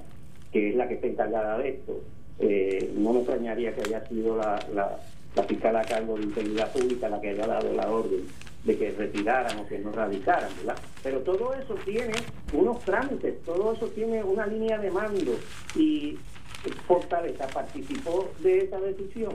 que 0.53 0.71
es 0.71 0.77
la 0.77 0.89
que 0.89 0.95
está 0.95 1.07
encargada 1.07 1.59
de 1.59 1.69
esto. 1.69 2.01
Eh, 2.41 2.93
no 2.97 3.13
me 3.13 3.21
extrañaría 3.21 3.75
que 3.75 3.83
haya 3.83 4.07
sido 4.09 4.37
la, 4.37 4.59
la, 4.75 4.99
la 5.37 5.43
fiscal 5.45 5.77
a 5.77 5.83
cargo 5.83 6.17
de 6.17 6.25
Integridad 6.25 6.73
Pública 6.73 7.09
la 7.09 7.21
que 7.21 7.31
haya 7.31 7.47
dado 7.47 7.73
la 7.73 7.89
orden 7.89 8.27
de 8.67 8.77
que 8.77 8.91
retiraran 8.91 9.61
o 9.61 9.67
que 9.67 9.79
no 9.79 9.93
radicaran, 9.93 10.51
¿verdad? 10.59 10.77
Pero 11.03 11.21
todo 11.21 11.55
eso 11.55 11.75
tiene 11.85 12.15
unos 12.53 12.81
trámites, 12.81 13.41
todo 13.45 13.73
eso 13.73 13.87
tiene 13.89 14.25
una 14.25 14.47
línea 14.47 14.77
de 14.79 14.91
mando 14.91 15.33
y 15.77 16.19
Fortaleza 16.89 17.47
participó 17.47 18.29
de 18.41 18.59
esa 18.59 18.81
decisión. 18.81 19.35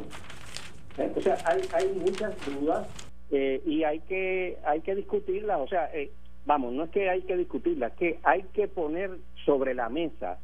O 1.15 1.21
sea, 1.21 1.37
hay, 1.45 1.61
hay 1.73 1.87
muchas 1.97 2.33
dudas 2.45 2.87
eh, 3.31 3.61
y 3.65 3.83
hay 3.85 4.01
que 4.01 4.57
hay 4.65 4.81
que 4.81 4.95
discutirlas. 4.95 5.61
O 5.61 5.67
sea, 5.69 5.89
eh, 5.93 6.11
vamos, 6.45 6.73
no 6.73 6.83
es 6.83 6.89
que 6.89 7.09
hay 7.09 7.21
que 7.21 7.37
discutirlas, 7.37 7.93
que 7.93 8.19
hay 8.23 8.43
que 8.53 8.67
poner 8.67 9.11
sobre 9.45 9.73
la 9.73 9.87
mesa 9.87 10.39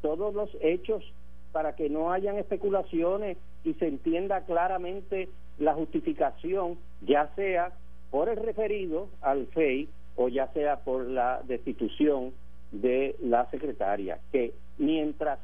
todos 0.00 0.32
los 0.32 0.50
hechos 0.60 1.02
para 1.50 1.74
que 1.74 1.90
no 1.90 2.12
hayan 2.12 2.38
especulaciones 2.38 3.36
y 3.64 3.74
se 3.74 3.88
entienda 3.88 4.44
claramente 4.44 5.28
la 5.58 5.74
justificación, 5.74 6.78
ya 7.02 7.30
sea 7.34 7.72
por 8.12 8.28
el 8.28 8.36
referido 8.36 9.08
al 9.22 9.46
FEI 9.48 9.88
o 10.16 10.28
ya 10.28 10.46
sea 10.52 10.76
por 10.84 11.08
la 11.08 11.40
destitución 11.48 12.32
de 12.70 13.16
la 13.20 13.50
secretaria, 13.50 14.20
que 14.30 14.52
mientras 14.76 15.38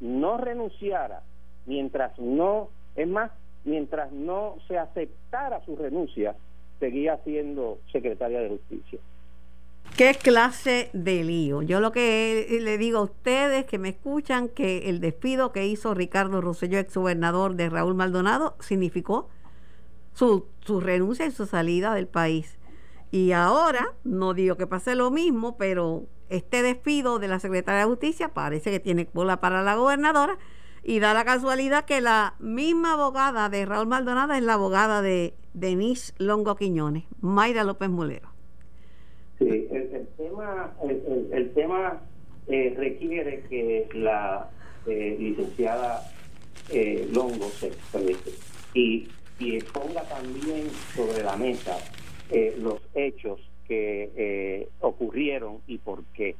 no 0.00 0.38
renunciara, 0.38 1.22
mientras 1.66 2.16
no, 2.18 2.70
es 2.94 3.08
más, 3.08 3.32
mientras 3.64 4.12
no 4.12 4.56
se 4.68 4.78
aceptara 4.78 5.64
su 5.64 5.76
renuncia, 5.76 6.36
seguía 6.78 7.18
siendo 7.24 7.78
secretaria 7.90 8.40
de 8.40 8.50
justicia. 8.50 9.00
¿Qué 9.96 10.14
clase 10.14 10.90
de 10.92 11.24
lío? 11.24 11.62
Yo 11.62 11.80
lo 11.80 11.90
que 11.90 12.46
le 12.60 12.78
digo 12.78 12.98
a 12.98 13.02
ustedes 13.02 13.64
que 13.64 13.78
me 13.78 13.88
escuchan 13.88 14.48
que 14.48 14.88
el 14.88 15.00
despido 15.00 15.50
que 15.50 15.66
hizo 15.66 15.94
Ricardo 15.94 16.40
Rosselló, 16.40 16.78
ex 16.78 16.96
gobernador 16.96 17.54
de 17.54 17.70
Raúl 17.70 17.94
Maldonado, 17.94 18.54
significó 18.60 19.28
su, 20.14 20.46
su 20.60 20.80
renuncia 20.80 21.26
y 21.26 21.30
su 21.30 21.46
salida 21.46 21.94
del 21.94 22.06
país. 22.06 22.58
Y 23.10 23.32
ahora, 23.32 23.92
no 24.02 24.34
digo 24.34 24.56
que 24.56 24.66
pase 24.66 24.94
lo 24.94 25.10
mismo, 25.10 25.56
pero 25.56 26.04
este 26.30 26.62
despido 26.62 27.18
de 27.18 27.28
la 27.28 27.38
secretaria 27.38 27.80
de 27.80 27.86
Justicia 27.86 28.28
parece 28.30 28.70
que 28.70 28.80
tiene 28.80 29.08
bola 29.12 29.40
para 29.40 29.62
la 29.62 29.76
gobernadora 29.76 30.38
y 30.82 30.98
da 31.00 31.14
la 31.14 31.24
casualidad 31.24 31.84
que 31.84 32.00
la 32.00 32.34
misma 32.38 32.94
abogada 32.94 33.48
de 33.48 33.64
Raúl 33.66 33.86
Maldonado 33.86 34.34
es 34.34 34.42
la 34.42 34.54
abogada 34.54 35.00
de 35.00 35.34
Denise 35.54 36.12
Longo 36.18 36.56
Quiñones, 36.56 37.04
Mayra 37.20 37.64
López 37.64 37.88
Mulero. 37.88 38.28
Sí, 39.38 39.68
el, 39.70 40.08
tema, 40.16 40.72
el 41.32 41.52
tema 41.54 42.00
eh, 42.46 42.74
requiere 42.76 43.44
que 43.48 43.88
la 43.94 44.50
eh, 44.86 45.16
licenciada 45.18 46.02
eh, 46.70 47.08
Longo 47.12 47.48
se 47.48 47.68
exprese 47.68 48.32
y, 48.74 49.08
y 49.38 49.60
ponga 49.60 50.02
también 50.02 50.70
sobre 50.94 51.22
la 51.22 51.36
mesa 51.36 51.76
eh, 52.30 52.56
los 52.58 52.80
hechos 52.94 53.40
que 53.66 54.10
eh, 54.16 54.68
ocurrieron 54.80 55.58
y 55.66 55.78
por 55.78 56.04
qué. 56.14 56.36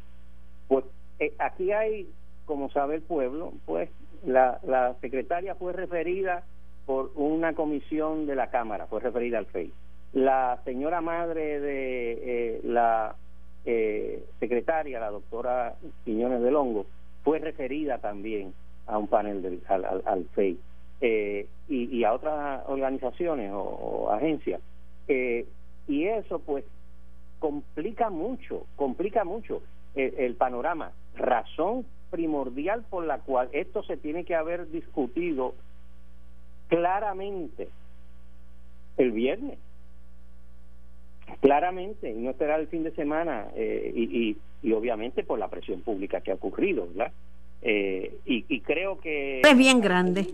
Pues 0.69 0.85
eh, 1.19 1.33
aquí 1.39 1.73
hay, 1.73 2.09
como 2.45 2.71
sabe 2.71 2.97
el 2.97 3.03
pueblo, 3.03 3.53
pues 3.67 3.91
la, 4.25 4.61
la 4.63 4.95
secretaria 5.01 5.55
fue 5.55 5.73
referida 5.73 6.45
por 6.87 7.13
una 7.15 7.55
comisión 7.55 8.27
de 8.27 8.37
la 8.37 8.51
Cámara, 8.51 8.87
fue 8.87 9.01
referida 9.01 9.39
al 9.39 9.47
FEI. 9.47 9.73
La 10.13 10.61
señora 10.65 11.01
madre 11.01 11.61
de 11.61 12.13
eh, 12.13 12.61
la 12.63 13.17
eh, 13.65 14.25
secretaria, 14.39 15.01
la 15.01 15.11
doctora 15.11 15.75
Quiñones 16.05 16.43
del 16.43 16.57
Hongo, 16.57 16.87
fue 17.23 17.39
referida 17.39 17.99
también 17.99 18.53
a 18.87 18.99
un 18.99 19.09
panel 19.09 19.43
del, 19.43 19.63
al, 19.69 20.03
al, 20.05 20.25
FEI 20.35 20.59
eh, 21.07 21.47
y, 21.69 22.03
a 22.05 22.15
otras 22.15 22.63
organizaciones 22.67 23.51
o, 23.53 24.11
agencias. 24.11 24.61
y 25.07 26.05
eso 26.05 26.39
pues 26.39 26.65
complica 27.39 28.09
mucho, 28.09 28.67
complica 28.77 29.25
mucho 29.25 29.63
el 29.95 30.35
panorama. 30.37 30.93
Razón 31.15 31.85
primordial 32.11 32.85
por 32.89 33.05
la 33.05 33.19
cual 33.19 33.49
esto 33.53 33.83
se 33.83 33.97
tiene 33.97 34.25
que 34.25 34.35
haber 34.35 34.71
discutido 34.71 35.55
claramente 36.69 37.69
el 38.97 39.13
viernes. 39.13 39.59
Claramente, 41.41 42.11
y 42.11 42.15
no 42.15 42.31
esperar 42.31 42.61
el 42.61 42.69
fin 42.69 42.85
de 42.85 42.93
semana, 42.93 43.49
eh, 43.57 43.93
y, 43.95 44.37
y, 44.63 44.73
obviamente 44.73 45.25
por 45.25 45.39
la 45.39 45.49
presión 45.49 45.81
pública 45.81 46.21
que 46.21 46.31
ha 46.31 46.35
ocurrido, 46.35 46.87
¿verdad? 46.87 47.13
Eh, 47.67 48.19
y, 48.27 48.61
creo 48.61 49.01
que... 49.01 49.41
Es 49.41 49.57
bien 49.57 49.81
grande. 49.81 50.33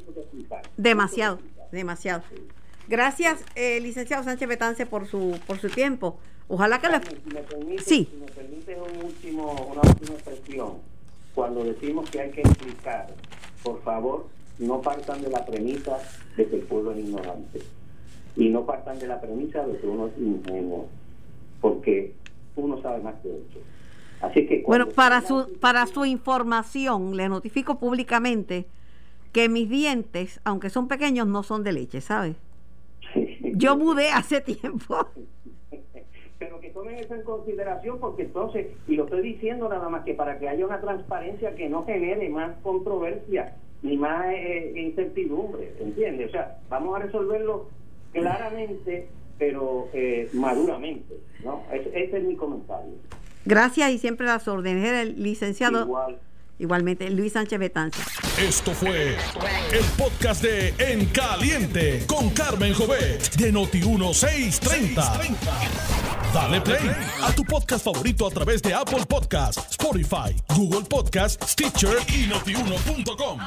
Demasiado, 0.76 1.38
demasiado. 1.70 2.24
Gracias, 2.88 3.44
eh, 3.54 3.78
licenciado 3.80 4.24
Sánchez 4.24 4.48
Betance, 4.48 4.84
por 4.84 5.06
su, 5.06 5.38
por 5.46 5.58
su 5.58 5.68
tiempo. 5.68 6.18
Ojalá 6.48 6.80
que 6.80 6.88
le... 6.88 7.78
sí. 7.78 8.08
Si 8.10 8.16
me 8.16 8.26
permite 8.26 8.74
un 8.74 9.04
último, 9.04 9.52
una 9.70 9.80
última 9.88 10.14
expresión, 10.14 10.78
cuando 11.32 11.62
decimos 11.62 12.10
que 12.10 12.20
hay 12.20 12.30
que 12.32 12.40
explicar, 12.40 13.06
por 13.62 13.80
favor, 13.82 14.26
no 14.58 14.82
partan 14.82 15.22
de 15.22 15.30
la 15.30 15.46
premisa 15.46 15.98
de 16.36 16.46
que 16.46 16.56
el 16.56 16.62
pueblo 16.62 16.90
es 16.92 16.98
ignorante 16.98 17.60
y 18.36 18.48
no 18.48 18.66
partan 18.66 18.98
de 18.98 19.06
la 19.06 19.20
premisa 19.20 19.64
de 19.64 19.78
que 19.78 19.86
uno 19.86 20.08
es 20.08 20.18
ingenuo, 20.18 20.88
porque 21.60 22.14
uno 22.56 22.82
sabe 22.82 23.00
más 23.02 23.14
que 23.22 23.28
otro. 23.28 23.60
Así 24.20 24.46
que 24.46 24.62
bueno, 24.66 24.88
para 24.88 25.22
su 25.22 25.58
para 25.60 25.86
su 25.86 26.04
información 26.04 27.16
le 27.16 27.28
notifico 27.28 27.78
públicamente 27.78 28.66
que 29.32 29.48
mis 29.48 29.68
dientes, 29.68 30.40
aunque 30.44 30.70
son 30.70 30.88
pequeños, 30.88 31.26
no 31.26 31.42
son 31.42 31.62
de 31.62 31.72
leche, 31.72 32.00
¿sabes? 32.00 32.36
Yo 33.54 33.76
mudé 33.76 34.10
hace 34.10 34.40
tiempo. 34.40 35.06
Pero 36.38 36.58
que 36.58 36.70
tomen 36.70 36.96
eso 36.96 37.14
en 37.14 37.22
consideración 37.22 38.00
porque 38.00 38.22
entonces, 38.22 38.68
y 38.88 38.96
lo 38.96 39.04
estoy 39.04 39.20
diciendo 39.20 39.68
nada 39.68 39.90
más 39.90 40.04
que 40.04 40.14
para 40.14 40.38
que 40.38 40.48
haya 40.48 40.64
una 40.64 40.80
transparencia 40.80 41.54
que 41.54 41.68
no 41.68 41.84
genere 41.84 42.30
más 42.30 42.56
controversia 42.62 43.54
ni 43.82 43.96
más 43.96 44.26
eh, 44.32 44.72
incertidumbre, 44.76 45.74
¿entiendes? 45.80 46.28
O 46.28 46.32
sea, 46.32 46.58
vamos 46.68 46.96
a 46.96 47.00
resolverlo 47.00 47.68
claramente, 48.12 49.08
pero 49.38 49.88
eh, 49.92 50.28
maduramente, 50.32 51.16
¿no? 51.44 51.62
Ese, 51.72 52.16
es 52.16 52.24
mi 52.24 52.36
comentario. 52.36 52.94
Gracias 53.44 53.90
y 53.90 53.98
siempre 53.98 54.26
las 54.26 54.46
órdenes. 54.48 54.86
el 54.92 55.22
licenciado. 55.22 55.82
Igual. 55.82 56.18
Igualmente, 56.60 57.08
Luis 57.08 57.32
Sánchez 57.32 57.58
Betanza. 57.58 58.02
Esto 58.38 58.72
fue 58.72 59.16
el 59.72 59.84
podcast 59.96 60.42
de 60.42 60.74
En 60.78 61.06
Caliente 61.06 62.04
con 62.06 62.28
Carmen 62.30 62.74
Jovet 62.74 63.34
de 63.36 63.50
Noti1630. 63.50 65.38
Dale 66.34 66.60
play 66.60 66.90
a 67.22 67.32
tu 67.32 67.44
podcast 67.44 67.82
favorito 67.82 68.26
a 68.26 68.30
través 68.30 68.60
de 68.60 68.74
Apple 68.74 69.06
Podcasts, 69.08 69.70
Spotify, 69.70 70.36
Google 70.54 70.86
Podcasts, 70.86 71.50
Stitcher 71.50 71.96
y 72.08 72.26
notiuno.com. 72.26 73.40